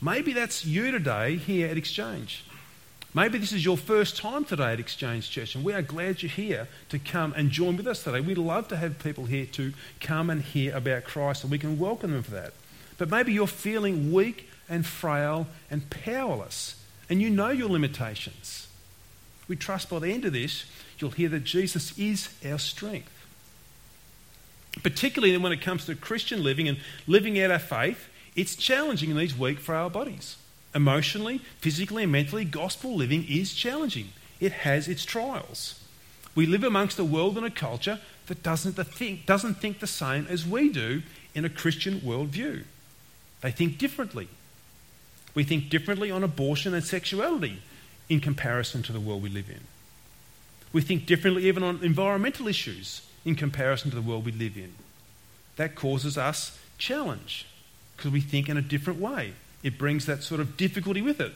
Maybe 0.00 0.32
that's 0.32 0.64
you 0.64 0.90
today 0.90 1.36
here 1.36 1.68
at 1.68 1.76
Exchange. 1.76 2.44
Maybe 3.14 3.38
this 3.38 3.52
is 3.52 3.64
your 3.64 3.78
first 3.78 4.18
time 4.18 4.44
today 4.44 4.74
at 4.74 4.80
Exchange 4.80 5.30
Church, 5.30 5.54
and 5.54 5.64
we 5.64 5.72
are 5.72 5.80
glad 5.80 6.22
you're 6.22 6.28
here 6.28 6.68
to 6.90 6.98
come 6.98 7.32
and 7.34 7.50
join 7.50 7.78
with 7.78 7.86
us 7.86 8.04
today. 8.04 8.20
We'd 8.20 8.36
love 8.36 8.68
to 8.68 8.76
have 8.76 8.98
people 8.98 9.24
here 9.24 9.46
to 9.52 9.72
come 10.00 10.28
and 10.28 10.42
hear 10.42 10.76
about 10.76 11.04
Christ, 11.04 11.42
and 11.42 11.50
we 11.50 11.58
can 11.58 11.78
welcome 11.78 12.12
them 12.12 12.22
for 12.22 12.32
that. 12.32 12.52
But 12.98 13.08
maybe 13.08 13.32
you're 13.32 13.46
feeling 13.46 14.12
weak 14.12 14.50
and 14.68 14.84
frail 14.84 15.46
and 15.70 15.88
powerless, 15.88 16.76
and 17.08 17.22
you 17.22 17.30
know 17.30 17.48
your 17.48 17.70
limitations. 17.70 18.68
We 19.48 19.56
trust 19.56 19.90
by 19.90 20.00
the 20.00 20.12
end 20.12 20.24
of 20.24 20.32
this, 20.32 20.64
you'll 20.98 21.10
hear 21.10 21.28
that 21.28 21.44
Jesus 21.44 21.96
is 21.98 22.28
our 22.44 22.58
strength. 22.58 23.12
Particularly 24.82 25.36
when 25.36 25.52
it 25.52 25.60
comes 25.60 25.86
to 25.86 25.94
Christian 25.94 26.42
living 26.42 26.68
and 26.68 26.78
living 27.06 27.40
out 27.40 27.50
our 27.50 27.58
faith, 27.58 28.08
it's 28.34 28.56
challenging 28.56 29.10
in 29.10 29.16
these 29.16 29.36
weak, 29.36 29.58
frail 29.58 29.88
bodies. 29.88 30.36
Emotionally, 30.74 31.38
physically, 31.58 32.02
and 32.02 32.12
mentally, 32.12 32.44
gospel 32.44 32.94
living 32.94 33.24
is 33.28 33.54
challenging. 33.54 34.10
It 34.40 34.52
has 34.52 34.88
its 34.88 35.04
trials. 35.04 35.80
We 36.34 36.44
live 36.44 36.64
amongst 36.64 36.98
a 36.98 37.04
world 37.04 37.38
and 37.38 37.46
a 37.46 37.50
culture 37.50 37.98
that 38.26 38.42
doesn't 38.42 38.74
think, 38.74 39.24
doesn't 39.24 39.54
think 39.54 39.80
the 39.80 39.86
same 39.86 40.26
as 40.28 40.46
we 40.46 40.68
do 40.68 41.02
in 41.34 41.46
a 41.46 41.50
Christian 41.50 42.00
worldview. 42.00 42.64
They 43.40 43.50
think 43.50 43.78
differently. 43.78 44.28
We 45.34 45.44
think 45.44 45.70
differently 45.70 46.10
on 46.10 46.22
abortion 46.22 46.74
and 46.74 46.84
sexuality 46.84 47.62
in 48.08 48.20
comparison 48.20 48.82
to 48.84 48.92
the 48.92 49.00
world 49.00 49.22
we 49.22 49.28
live 49.28 49.50
in. 49.50 49.60
We 50.72 50.82
think 50.82 51.06
differently 51.06 51.46
even 51.46 51.62
on 51.62 51.82
environmental 51.82 52.48
issues 52.48 53.02
in 53.24 53.34
comparison 53.34 53.90
to 53.90 53.96
the 53.96 54.02
world 54.02 54.24
we 54.24 54.32
live 54.32 54.56
in. 54.56 54.74
That 55.56 55.74
causes 55.74 56.18
us 56.18 56.58
challenge 56.78 57.46
because 57.96 58.10
we 58.12 58.20
think 58.20 58.48
in 58.48 58.56
a 58.56 58.62
different 58.62 59.00
way. 59.00 59.32
It 59.62 59.78
brings 59.78 60.06
that 60.06 60.22
sort 60.22 60.40
of 60.40 60.56
difficulty 60.56 61.02
with 61.02 61.20
it. 61.20 61.32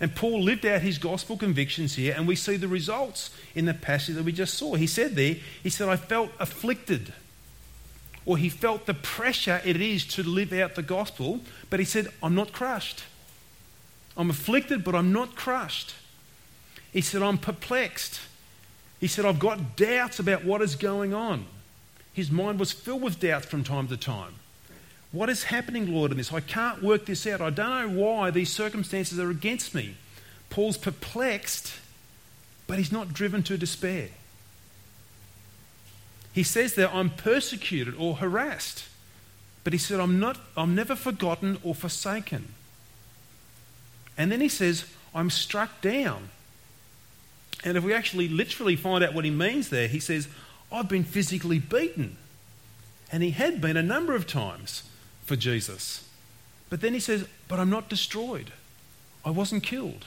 And 0.00 0.14
Paul 0.14 0.42
lived 0.42 0.66
out 0.66 0.82
his 0.82 0.98
gospel 0.98 1.36
convictions 1.36 1.94
here, 1.94 2.14
and 2.16 2.26
we 2.26 2.36
see 2.36 2.56
the 2.56 2.68
results 2.68 3.30
in 3.54 3.64
the 3.64 3.74
passage 3.74 4.16
that 4.16 4.24
we 4.24 4.32
just 4.32 4.54
saw. 4.54 4.74
He 4.74 4.86
said 4.86 5.14
there, 5.14 5.36
he 5.62 5.70
said, 5.70 5.88
I 5.88 5.96
felt 5.96 6.30
afflicted. 6.38 7.12
Or 8.26 8.36
he 8.36 8.48
felt 8.48 8.86
the 8.86 8.94
pressure 8.94 9.60
it 9.64 9.80
is 9.80 10.04
to 10.08 10.22
live 10.22 10.52
out 10.52 10.74
the 10.74 10.82
gospel, 10.82 11.40
but 11.70 11.78
he 11.78 11.86
said, 11.86 12.08
I'm 12.22 12.34
not 12.34 12.52
crushed. 12.52 13.04
I'm 14.16 14.30
afflicted, 14.30 14.84
but 14.84 14.94
I'm 14.94 15.12
not 15.12 15.36
crushed. 15.36 15.94
He 16.94 17.00
said, 17.00 17.22
I'm 17.22 17.38
perplexed. 17.38 18.20
He 19.00 19.08
said, 19.08 19.26
I've 19.26 19.40
got 19.40 19.76
doubts 19.76 20.20
about 20.20 20.44
what 20.44 20.62
is 20.62 20.76
going 20.76 21.12
on. 21.12 21.44
His 22.12 22.30
mind 22.30 22.60
was 22.60 22.70
filled 22.70 23.02
with 23.02 23.18
doubts 23.18 23.46
from 23.46 23.64
time 23.64 23.88
to 23.88 23.96
time. 23.96 24.36
What 25.10 25.28
is 25.28 25.44
happening, 25.44 25.92
Lord, 25.92 26.12
in 26.12 26.16
this? 26.16 26.32
I 26.32 26.38
can't 26.38 26.82
work 26.82 27.06
this 27.06 27.26
out. 27.26 27.40
I 27.40 27.50
don't 27.50 27.96
know 27.96 28.02
why 28.02 28.30
these 28.30 28.50
circumstances 28.50 29.18
are 29.18 29.28
against 29.28 29.74
me. 29.74 29.96
Paul's 30.50 30.78
perplexed, 30.78 31.74
but 32.68 32.78
he's 32.78 32.92
not 32.92 33.12
driven 33.12 33.42
to 33.42 33.58
despair. 33.58 34.10
He 36.32 36.44
says 36.44 36.74
that 36.74 36.94
I'm 36.94 37.10
persecuted 37.10 37.94
or 37.98 38.16
harassed, 38.16 38.84
but 39.64 39.72
he 39.72 39.78
said, 39.80 39.98
I'm, 39.98 40.20
not, 40.20 40.38
I'm 40.56 40.76
never 40.76 40.94
forgotten 40.94 41.58
or 41.64 41.74
forsaken. 41.74 42.54
And 44.16 44.30
then 44.30 44.40
he 44.40 44.48
says, 44.48 44.84
I'm 45.12 45.30
struck 45.30 45.80
down. 45.80 46.30
And 47.64 47.78
if 47.78 47.82
we 47.82 47.94
actually 47.94 48.28
literally 48.28 48.76
find 48.76 49.02
out 49.02 49.14
what 49.14 49.24
he 49.24 49.30
means 49.30 49.70
there, 49.70 49.88
he 49.88 49.98
says, 49.98 50.28
I've 50.70 50.88
been 50.88 51.02
physically 51.02 51.58
beaten. 51.58 52.18
And 53.10 53.22
he 53.22 53.30
had 53.30 53.60
been 53.60 53.76
a 53.76 53.82
number 53.82 54.14
of 54.14 54.26
times 54.26 54.82
for 55.24 55.34
Jesus. 55.34 56.06
But 56.68 56.82
then 56.82 56.92
he 56.92 57.00
says, 57.00 57.26
But 57.48 57.58
I'm 57.58 57.70
not 57.70 57.88
destroyed. 57.88 58.52
I 59.24 59.30
wasn't 59.30 59.62
killed. 59.62 60.04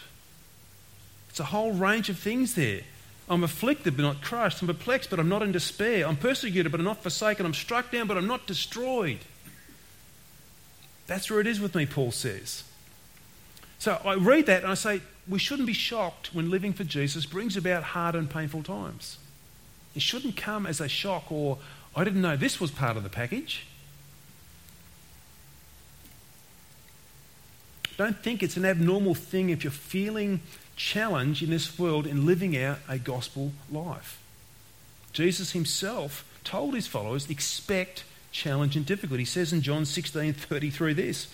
It's 1.29 1.39
a 1.39 1.45
whole 1.45 1.71
range 1.71 2.09
of 2.09 2.19
things 2.19 2.53
there. 2.53 2.81
I'm 3.29 3.43
afflicted 3.43 3.97
but 3.97 4.03
not 4.03 4.21
crushed. 4.21 4.61
I'm 4.61 4.67
perplexed 4.67 5.09
but 5.09 5.19
I'm 5.19 5.29
not 5.29 5.41
in 5.41 5.51
despair. 5.51 6.07
I'm 6.07 6.15
persecuted 6.15 6.71
but 6.71 6.79
I'm 6.79 6.85
not 6.85 7.03
forsaken. 7.03 7.45
I'm 7.45 7.53
struck 7.53 7.91
down 7.91 8.07
but 8.07 8.17
I'm 8.17 8.27
not 8.27 8.45
destroyed. 8.47 9.19
That's 11.07 11.31
where 11.31 11.39
it 11.39 11.47
is 11.47 11.59
with 11.59 11.73
me, 11.75 11.85
Paul 11.85 12.11
says. 12.11 12.63
So 13.79 14.00
I 14.03 14.15
read 14.15 14.48
that 14.48 14.63
and 14.63 14.72
I 14.72 14.75
say, 14.75 15.01
we 15.27 15.39
shouldn't 15.39 15.67
be 15.67 15.74
shocked 15.74 16.34
when 16.34 16.50
living 16.50 16.74
for 16.74 16.84
Jesus 16.84 17.25
brings 17.25 17.57
about 17.57 17.84
hard 17.84 18.15
and 18.15 18.29
painful 18.29 18.63
times. 18.63 19.17
It 19.96 20.01
shouldn't 20.01 20.38
come 20.38 20.65
as 20.65 20.79
a 20.79 20.88
shock 20.88 21.31
or, 21.31 21.57
I 21.96 22.03
didn't 22.03 22.22
know 22.22 22.38
this 22.38 22.60
was 22.60 22.72
part 22.72 22.98
of 22.98 23.03
the 23.03 23.10
package. 23.10 23.65
Don't 27.98 28.17
think 28.17 28.43
it's 28.43 28.57
an 28.57 28.65
abnormal 28.65 29.15
thing 29.15 29.50
if 29.50 29.63
you're 29.63 29.72
feeling 29.72 30.41
challenge 30.75 31.41
in 31.41 31.50
this 31.50 31.79
world 31.79 32.05
in 32.05 32.25
living 32.25 32.55
out 32.55 32.77
a 32.88 33.00
gospel 33.00 33.51
life. 33.72 34.22
Jesus 35.12 35.51
himself 35.51 36.24
told 36.43 36.75
his 36.75 36.86
followers, 36.86 37.27
expect 37.29 38.03
challenge 38.31 38.75
and 38.75 38.86
difficulty. 38.86 39.24
He 39.24 39.25
says 39.25 39.51
in 39.51 39.62
John 39.62 39.84
16 39.84 40.34
33 40.34 40.93
this 40.93 41.27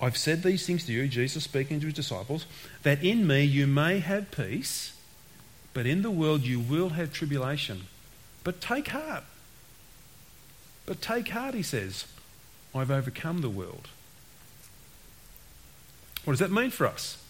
I've 0.00 0.16
said 0.16 0.42
these 0.42 0.66
things 0.66 0.86
to 0.86 0.92
you, 0.92 1.06
Jesus 1.08 1.44
speaking 1.44 1.78
to 1.80 1.86
his 1.86 1.94
disciples, 1.94 2.46
that 2.82 3.04
in 3.04 3.26
me 3.26 3.42
you 3.42 3.66
may 3.66 3.98
have 3.98 4.30
peace, 4.30 4.96
but 5.74 5.86
in 5.86 6.02
the 6.02 6.10
world 6.10 6.42
you 6.42 6.58
will 6.58 6.90
have 6.90 7.12
tribulation. 7.12 7.82
But 8.42 8.60
take 8.60 8.88
heart. 8.88 9.24
But 10.86 11.02
take 11.02 11.28
heart, 11.28 11.54
he 11.54 11.62
says, 11.62 12.06
I've 12.74 12.90
overcome 12.90 13.42
the 13.42 13.50
world. 13.50 13.88
What 16.24 16.32
does 16.32 16.40
that 16.40 16.50
mean 16.50 16.70
for 16.70 16.86
us? 16.86 17.22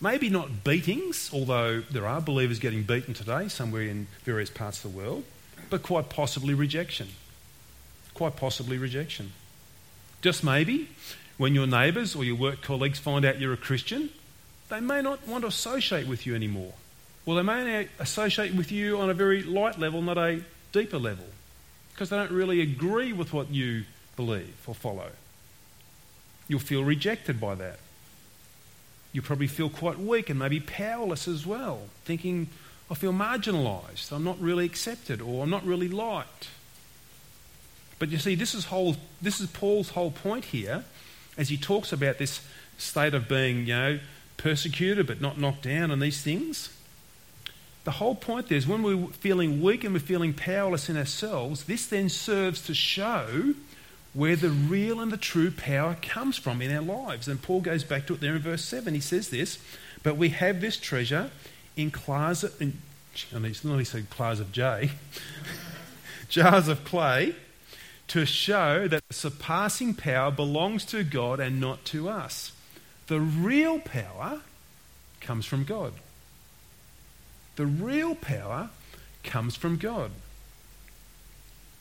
Maybe 0.00 0.30
not 0.30 0.64
beatings, 0.64 1.30
although 1.32 1.80
there 1.80 2.06
are 2.06 2.22
believers 2.22 2.58
getting 2.58 2.84
beaten 2.84 3.12
today 3.12 3.48
somewhere 3.48 3.82
in 3.82 4.06
various 4.24 4.48
parts 4.48 4.82
of 4.82 4.90
the 4.90 4.98
world, 4.98 5.24
but 5.68 5.82
quite 5.82 6.08
possibly 6.08 6.54
rejection. 6.54 7.08
Quite 8.14 8.36
possibly 8.36 8.78
rejection. 8.78 9.32
Just 10.22 10.42
maybe 10.42 10.88
when 11.40 11.54
your 11.54 11.66
neighbours 11.66 12.14
or 12.14 12.22
your 12.22 12.36
work 12.36 12.60
colleagues 12.60 12.98
find 12.98 13.24
out 13.24 13.40
you're 13.40 13.54
a 13.54 13.56
Christian, 13.56 14.10
they 14.68 14.78
may 14.78 15.00
not 15.00 15.26
want 15.26 15.40
to 15.40 15.48
associate 15.48 16.06
with 16.06 16.26
you 16.26 16.34
anymore. 16.34 16.74
Well, 17.24 17.36
they 17.36 17.42
may 17.42 17.88
associate 17.98 18.54
with 18.54 18.70
you 18.70 19.00
on 19.00 19.08
a 19.08 19.14
very 19.14 19.42
light 19.42 19.78
level, 19.78 20.02
not 20.02 20.18
a 20.18 20.42
deeper 20.72 20.98
level, 20.98 21.24
because 21.94 22.10
they 22.10 22.18
don't 22.18 22.30
really 22.30 22.60
agree 22.60 23.14
with 23.14 23.32
what 23.32 23.48
you 23.48 23.84
believe 24.16 24.54
or 24.66 24.74
follow. 24.74 25.12
You'll 26.46 26.60
feel 26.60 26.84
rejected 26.84 27.40
by 27.40 27.54
that. 27.54 27.78
You'll 29.14 29.24
probably 29.24 29.46
feel 29.46 29.70
quite 29.70 29.98
weak 29.98 30.28
and 30.28 30.38
maybe 30.38 30.60
powerless 30.60 31.26
as 31.26 31.46
well, 31.46 31.84
thinking, 32.04 32.48
I 32.90 32.94
feel 32.94 33.14
marginalised, 33.14 34.12
I'm 34.12 34.24
not 34.24 34.38
really 34.38 34.66
accepted, 34.66 35.22
or 35.22 35.42
I'm 35.42 35.50
not 35.50 35.64
really 35.64 35.88
liked. 35.88 36.48
But 37.98 38.10
you 38.10 38.18
see, 38.18 38.34
this 38.34 38.54
is, 38.54 38.66
whole, 38.66 38.96
this 39.22 39.40
is 39.40 39.46
Paul's 39.46 39.88
whole 39.88 40.10
point 40.10 40.44
here 40.44 40.84
as 41.40 41.48
he 41.48 41.56
talks 41.56 41.90
about 41.90 42.18
this 42.18 42.42
state 42.76 43.14
of 43.14 43.26
being, 43.26 43.60
you 43.60 43.74
know, 43.74 43.98
persecuted 44.36 45.06
but 45.06 45.20
not 45.20 45.38
knocked 45.38 45.62
down 45.62 45.90
and 45.90 46.00
these 46.00 46.20
things. 46.20 46.76
The 47.84 47.92
whole 47.92 48.14
point 48.14 48.48
there 48.48 48.58
is 48.58 48.66
when 48.66 48.82
we're 48.82 49.06
feeling 49.06 49.62
weak 49.62 49.82
and 49.82 49.94
we're 49.94 50.00
feeling 50.00 50.34
powerless 50.34 50.90
in 50.90 50.98
ourselves, 50.98 51.64
this 51.64 51.86
then 51.86 52.10
serves 52.10 52.60
to 52.66 52.74
show 52.74 53.54
where 54.12 54.36
the 54.36 54.50
real 54.50 55.00
and 55.00 55.10
the 55.10 55.16
true 55.16 55.50
power 55.50 55.96
comes 56.02 56.36
from 56.36 56.60
in 56.60 56.74
our 56.74 56.82
lives. 56.82 57.26
And 57.26 57.40
Paul 57.40 57.62
goes 57.62 57.84
back 57.84 58.06
to 58.08 58.14
it 58.14 58.20
there 58.20 58.36
in 58.36 58.42
verse 58.42 58.64
7. 58.64 58.92
He 58.92 59.00
says 59.00 59.30
this, 59.30 59.58
but 60.02 60.18
we 60.18 60.28
have 60.30 60.60
this 60.60 60.76
treasure 60.76 61.30
in 61.74 61.90
in, 62.60 62.78
and 63.32 63.46
he's 63.46 63.64
not 63.64 63.86
said 63.86 64.10
claws 64.10 64.40
of 64.40 64.52
J, 64.52 64.90
jars 66.28 66.68
of 66.68 66.84
clay 66.84 67.34
to 68.10 68.26
show 68.26 68.88
that 68.88 69.06
the 69.06 69.14
surpassing 69.14 69.94
power 69.94 70.32
belongs 70.32 70.84
to 70.84 71.04
God 71.04 71.38
and 71.38 71.60
not 71.60 71.84
to 71.86 72.08
us. 72.08 72.50
The 73.06 73.20
real 73.20 73.78
power 73.78 74.40
comes 75.20 75.46
from 75.46 75.62
God. 75.62 75.92
The 77.54 77.66
real 77.66 78.16
power 78.16 78.70
comes 79.22 79.54
from 79.54 79.76
God. 79.76 80.10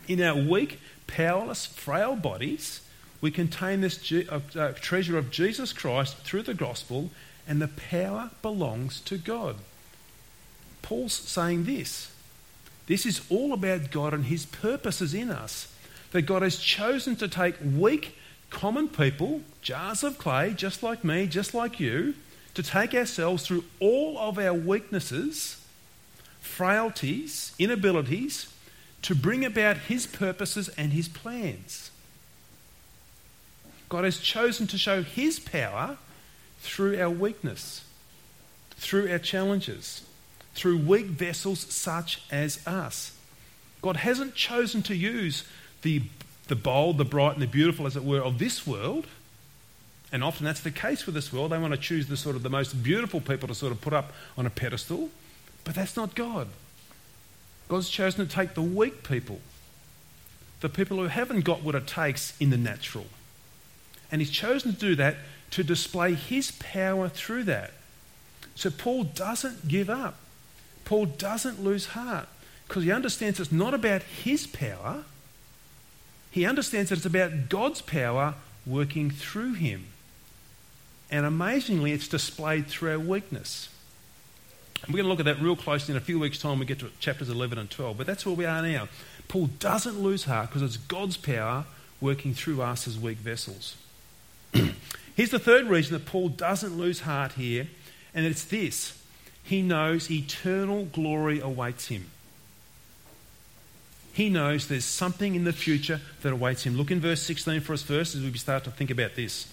In 0.07 0.21
our 0.21 0.35
weak, 0.35 0.79
powerless, 1.07 1.65
frail 1.65 2.15
bodies, 2.15 2.81
we 3.21 3.31
contain 3.31 3.81
this 3.81 4.11
uh, 4.11 4.39
uh, 4.55 4.73
treasure 4.73 5.17
of 5.17 5.31
Jesus 5.31 5.73
Christ 5.73 6.17
through 6.17 6.43
the 6.43 6.53
gospel, 6.53 7.09
and 7.47 7.59
the 7.59 7.67
power 7.67 8.29
belongs 8.43 8.99
to 9.01 9.17
God. 9.17 9.55
Paul's 10.83 11.13
saying 11.13 11.63
this. 11.63 12.11
This 12.85 13.07
is 13.07 13.21
all 13.31 13.51
about 13.51 13.89
God 13.89 14.13
and 14.13 14.25
his 14.25 14.45
purposes 14.45 15.15
in 15.15 15.31
us 15.31 15.68
that 16.11 16.23
God 16.23 16.41
has 16.41 16.57
chosen 16.57 17.15
to 17.17 17.27
take 17.27 17.55
weak, 17.75 18.17
common 18.49 18.87
people, 18.87 19.41
jars 19.61 20.03
of 20.03 20.17
clay, 20.17 20.53
just 20.53 20.81
like 20.81 21.03
me, 21.03 21.27
just 21.27 21.53
like 21.53 21.79
you, 21.79 22.15
to 22.55 22.63
take 22.63 22.93
ourselves 22.93 23.45
through 23.45 23.63
all 23.79 24.17
of 24.17 24.37
our 24.39 24.53
weaknesses, 24.53 25.63
frailties, 26.39 27.53
inabilities, 27.59 28.51
to 29.03 29.15
bring 29.15 29.45
about 29.45 29.77
His 29.77 30.05
purposes 30.05 30.69
and 30.69 30.91
His 30.91 31.07
plans. 31.07 31.91
God 33.87 34.03
has 34.03 34.19
chosen 34.19 34.67
to 34.67 34.77
show 34.77 35.03
His 35.03 35.39
power 35.39 35.97
through 36.59 36.99
our 36.99 37.09
weakness, 37.09 37.83
through 38.71 39.11
our 39.11 39.19
challenges, 39.19 40.05
through 40.53 40.77
weak 40.77 41.05
vessels 41.05 41.59
such 41.73 42.21
as 42.31 42.65
us. 42.67 43.15
God 43.81 43.97
hasn't 43.97 44.35
chosen 44.35 44.81
to 44.83 44.95
use 44.95 45.43
the, 45.81 46.03
the 46.47 46.55
bold, 46.55 46.97
the 46.97 47.05
bright, 47.05 47.33
and 47.33 47.41
the 47.41 47.47
beautiful, 47.47 47.85
as 47.87 47.95
it 47.95 48.03
were, 48.03 48.21
of 48.21 48.39
this 48.39 48.65
world. 48.65 49.05
And 50.11 50.23
often 50.23 50.45
that's 50.45 50.61
the 50.61 50.71
case 50.71 51.05
with 51.05 51.15
this 51.15 51.31
world. 51.31 51.51
They 51.51 51.57
want 51.57 51.73
to 51.73 51.79
choose 51.79 52.07
the 52.07 52.17
sort 52.17 52.35
of 52.35 52.43
the 52.43 52.49
most 52.49 52.83
beautiful 52.83 53.21
people 53.21 53.47
to 53.47 53.55
sort 53.55 53.71
of 53.71 53.81
put 53.81 53.93
up 53.93 54.11
on 54.37 54.45
a 54.45 54.49
pedestal. 54.49 55.09
But 55.63 55.75
that's 55.75 55.95
not 55.95 56.15
God. 56.15 56.47
God's 57.67 57.89
chosen 57.89 58.25
to 58.25 58.33
take 58.33 58.55
the 58.55 58.61
weak 58.61 59.03
people, 59.03 59.39
the 60.61 60.69
people 60.69 60.97
who 60.97 61.05
haven't 61.05 61.41
got 61.41 61.61
what 61.61 61.75
it 61.75 61.85
takes 61.85 62.35
in 62.39 62.49
the 62.49 62.57
natural. 62.57 63.05
And 64.11 64.21
He's 64.21 64.31
chosen 64.31 64.73
to 64.73 64.79
do 64.79 64.95
that 64.95 65.17
to 65.51 65.63
display 65.63 66.15
His 66.15 66.51
power 66.51 67.07
through 67.07 67.43
that. 67.43 67.71
So 68.55 68.71
Paul 68.71 69.03
doesn't 69.03 69.67
give 69.67 69.89
up. 69.89 70.17
Paul 70.83 71.05
doesn't 71.05 71.63
lose 71.63 71.85
heart 71.87 72.27
because 72.67 72.83
he 72.83 72.91
understands 72.91 73.39
it's 73.39 73.51
not 73.51 73.73
about 73.73 74.03
his 74.03 74.47
power, 74.47 75.03
he 76.31 76.45
understands 76.45 76.89
that 76.89 76.97
it's 76.97 77.05
about 77.05 77.49
God's 77.49 77.81
power 77.81 78.35
working 78.65 79.09
through 79.09 79.53
him. 79.53 79.85
And 81.11 81.25
amazingly, 81.25 81.91
it's 81.91 82.07
displayed 82.07 82.67
through 82.67 82.91
our 82.91 82.99
weakness. 82.99 83.69
we're 84.87 84.93
going 84.93 85.05
to 85.05 85.09
look 85.09 85.19
at 85.19 85.25
that 85.25 85.41
real 85.41 85.55
closely 85.55 85.93
in 85.93 85.97
a 85.97 86.01
few 86.01 86.19
weeks' 86.19 86.37
time. 86.37 86.59
We 86.59 86.65
get 86.65 86.79
to 86.79 86.89
chapters 86.99 87.29
11 87.29 87.57
and 87.57 87.69
12. 87.69 87.97
But 87.97 88.05
that's 88.05 88.25
where 88.25 88.35
we 88.35 88.45
are 88.45 88.61
now. 88.61 88.87
Paul 89.27 89.47
doesn't 89.59 89.99
lose 89.99 90.25
heart 90.25 90.49
because 90.49 90.61
it's 90.61 90.77
God's 90.77 91.17
power 91.17 91.65
working 91.99 92.33
through 92.33 92.61
us 92.61 92.87
as 92.87 92.99
weak 92.99 93.17
vessels. 93.17 93.75
Here's 95.15 95.31
the 95.31 95.39
third 95.39 95.67
reason 95.67 95.93
that 95.93 96.05
Paul 96.05 96.29
doesn't 96.29 96.77
lose 96.77 97.01
heart 97.01 97.33
here, 97.33 97.67
And 98.13 98.25
it's 98.25 98.43
this 98.43 99.01
He 99.43 99.61
knows 99.61 100.09
eternal 100.11 100.85
glory 100.85 101.39
awaits 101.39 101.87
him. 101.87 102.11
He 104.19 104.27
knows 104.27 104.67
there's 104.67 104.83
something 104.83 105.33
in 105.33 105.45
the 105.45 105.53
future 105.53 106.01
that 106.23 106.33
awaits 106.33 106.63
him. 106.63 106.75
Look 106.75 106.91
in 106.91 106.99
verse 106.99 107.21
16 107.21 107.61
for 107.61 107.71
us 107.71 107.83
first 107.83 108.15
as 108.15 108.21
we 108.21 108.33
start 108.33 108.65
to 108.65 108.69
think 108.69 108.91
about 108.91 109.15
this. 109.15 109.47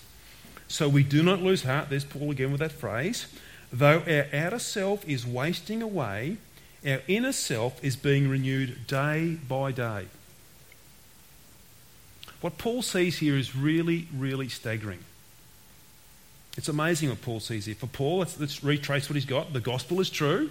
So 0.67 0.89
we 0.89 1.05
do 1.05 1.23
not 1.23 1.41
lose 1.41 1.63
heart. 1.63 1.89
There's 1.89 2.03
Paul 2.03 2.33
again 2.33 2.51
with 2.51 2.59
that 2.59 2.73
phrase. 2.73 3.29
Though 3.73 4.03
our 4.09 4.27
outer 4.35 4.59
self 4.59 5.09
is 5.09 5.25
wasting 5.25 5.83
away, 5.83 6.39
our 6.85 7.01
inner 7.07 7.31
self 7.31 7.79
is 7.85 7.95
being 7.95 8.29
renewed 8.29 8.89
day 8.89 9.39
by 9.49 9.71
day. 9.71 10.07
What 12.41 12.59
Paul 12.59 12.83
sees 12.83 13.19
here 13.19 13.37
is 13.37 13.55
really, 13.55 14.09
really 14.13 14.49
staggering. 14.49 15.05
It's 16.57 16.69
amazing 16.69 17.11
what 17.11 17.23
Paul 17.23 17.39
sees 17.39 17.67
here. 17.67 17.77
For 17.77 17.87
Paul, 17.87 18.19
let's, 18.19 18.41
let's 18.41 18.65
retrace 18.65 19.09
what 19.09 19.15
he's 19.15 19.27
got. 19.27 19.53
The 19.53 19.61
gospel 19.61 20.01
is 20.01 20.11
true, 20.11 20.51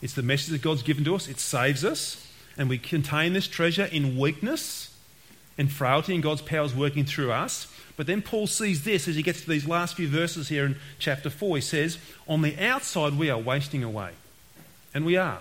it's 0.00 0.14
the 0.14 0.22
message 0.22 0.52
that 0.52 0.62
God's 0.62 0.84
given 0.84 1.02
to 1.06 1.16
us, 1.16 1.26
it 1.26 1.40
saves 1.40 1.84
us, 1.84 2.24
and 2.58 2.68
we 2.68 2.76
contain 2.76 3.32
this 3.32 3.46
treasure 3.46 3.84
in 3.84 4.18
weakness 4.18 4.94
and 5.56 5.70
frailty, 5.70 6.14
and 6.14 6.22
God's 6.22 6.42
power 6.42 6.64
is 6.64 6.74
working 6.74 7.04
through 7.04 7.32
us. 7.32 7.72
But 7.96 8.06
then 8.06 8.22
Paul 8.22 8.46
sees 8.46 8.84
this 8.84 9.08
as 9.08 9.16
he 9.16 9.22
gets 9.22 9.42
to 9.42 9.50
these 9.50 9.66
last 9.66 9.96
few 9.96 10.08
verses 10.08 10.48
here 10.48 10.66
in 10.66 10.76
chapter 10.98 11.30
4. 11.30 11.56
He 11.56 11.62
says, 11.62 11.98
On 12.26 12.42
the 12.42 12.56
outside, 12.64 13.18
we 13.18 13.30
are 13.30 13.38
wasting 13.38 13.82
away. 13.82 14.10
And 14.94 15.04
we 15.04 15.16
are. 15.16 15.40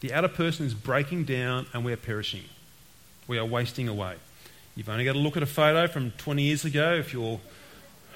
The 0.00 0.12
outer 0.12 0.28
person 0.28 0.66
is 0.66 0.74
breaking 0.74 1.24
down 1.24 1.66
and 1.72 1.84
we 1.84 1.92
are 1.92 1.96
perishing. 1.96 2.44
We 3.26 3.38
are 3.38 3.44
wasting 3.44 3.88
away. 3.88 4.16
You've 4.74 4.88
only 4.88 5.04
got 5.04 5.12
to 5.12 5.18
look 5.18 5.36
at 5.36 5.42
a 5.42 5.46
photo 5.46 5.88
from 5.88 6.12
20 6.12 6.42
years 6.42 6.64
ago. 6.64 6.94
If 6.94 7.12
you're 7.12 7.40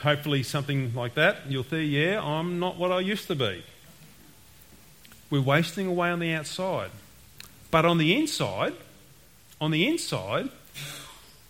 hopefully 0.00 0.42
something 0.42 0.94
like 0.94 1.14
that, 1.14 1.38
you'll 1.48 1.64
see, 1.64 1.84
yeah, 1.84 2.22
I'm 2.22 2.58
not 2.58 2.76
what 2.76 2.90
I 2.90 3.00
used 3.00 3.26
to 3.26 3.34
be. 3.34 3.64
We're 5.30 5.40
wasting 5.40 5.86
away 5.86 6.10
on 6.10 6.20
the 6.20 6.32
outside. 6.32 6.90
But 7.74 7.84
on 7.84 7.98
the 7.98 8.14
inside, 8.14 8.74
on 9.60 9.72
the 9.72 9.88
inside, 9.88 10.48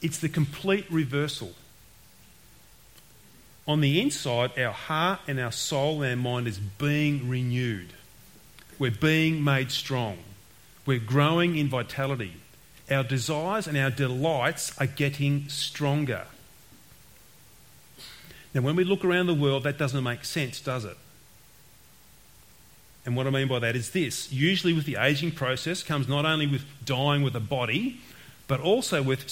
it's 0.00 0.16
the 0.16 0.30
complete 0.30 0.90
reversal. 0.90 1.52
On 3.68 3.82
the 3.82 4.00
inside, 4.00 4.58
our 4.58 4.72
heart 4.72 5.20
and 5.28 5.38
our 5.38 5.52
soul 5.52 6.00
and 6.00 6.12
our 6.12 6.16
mind 6.16 6.48
is 6.48 6.58
being 6.58 7.28
renewed. 7.28 7.92
We're 8.78 8.90
being 8.90 9.44
made 9.44 9.70
strong. 9.70 10.16
We're 10.86 10.98
growing 10.98 11.58
in 11.58 11.68
vitality. 11.68 12.32
Our 12.90 13.04
desires 13.04 13.66
and 13.66 13.76
our 13.76 13.90
delights 13.90 14.72
are 14.80 14.86
getting 14.86 15.50
stronger. 15.50 16.24
Now, 18.54 18.62
when 18.62 18.76
we 18.76 18.84
look 18.84 19.04
around 19.04 19.26
the 19.26 19.34
world, 19.34 19.64
that 19.64 19.76
doesn't 19.76 20.02
make 20.02 20.24
sense, 20.24 20.58
does 20.62 20.86
it? 20.86 20.96
And 23.06 23.16
what 23.16 23.26
I 23.26 23.30
mean 23.30 23.48
by 23.48 23.58
that 23.58 23.76
is 23.76 23.90
this. 23.90 24.32
Usually, 24.32 24.72
with 24.72 24.86
the 24.86 24.96
aging 24.96 25.32
process, 25.32 25.82
comes 25.82 26.08
not 26.08 26.24
only 26.24 26.46
with 26.46 26.64
dying 26.84 27.22
with 27.22 27.36
a 27.36 27.40
body, 27.40 28.00
but 28.46 28.60
also 28.60 29.02
with 29.02 29.22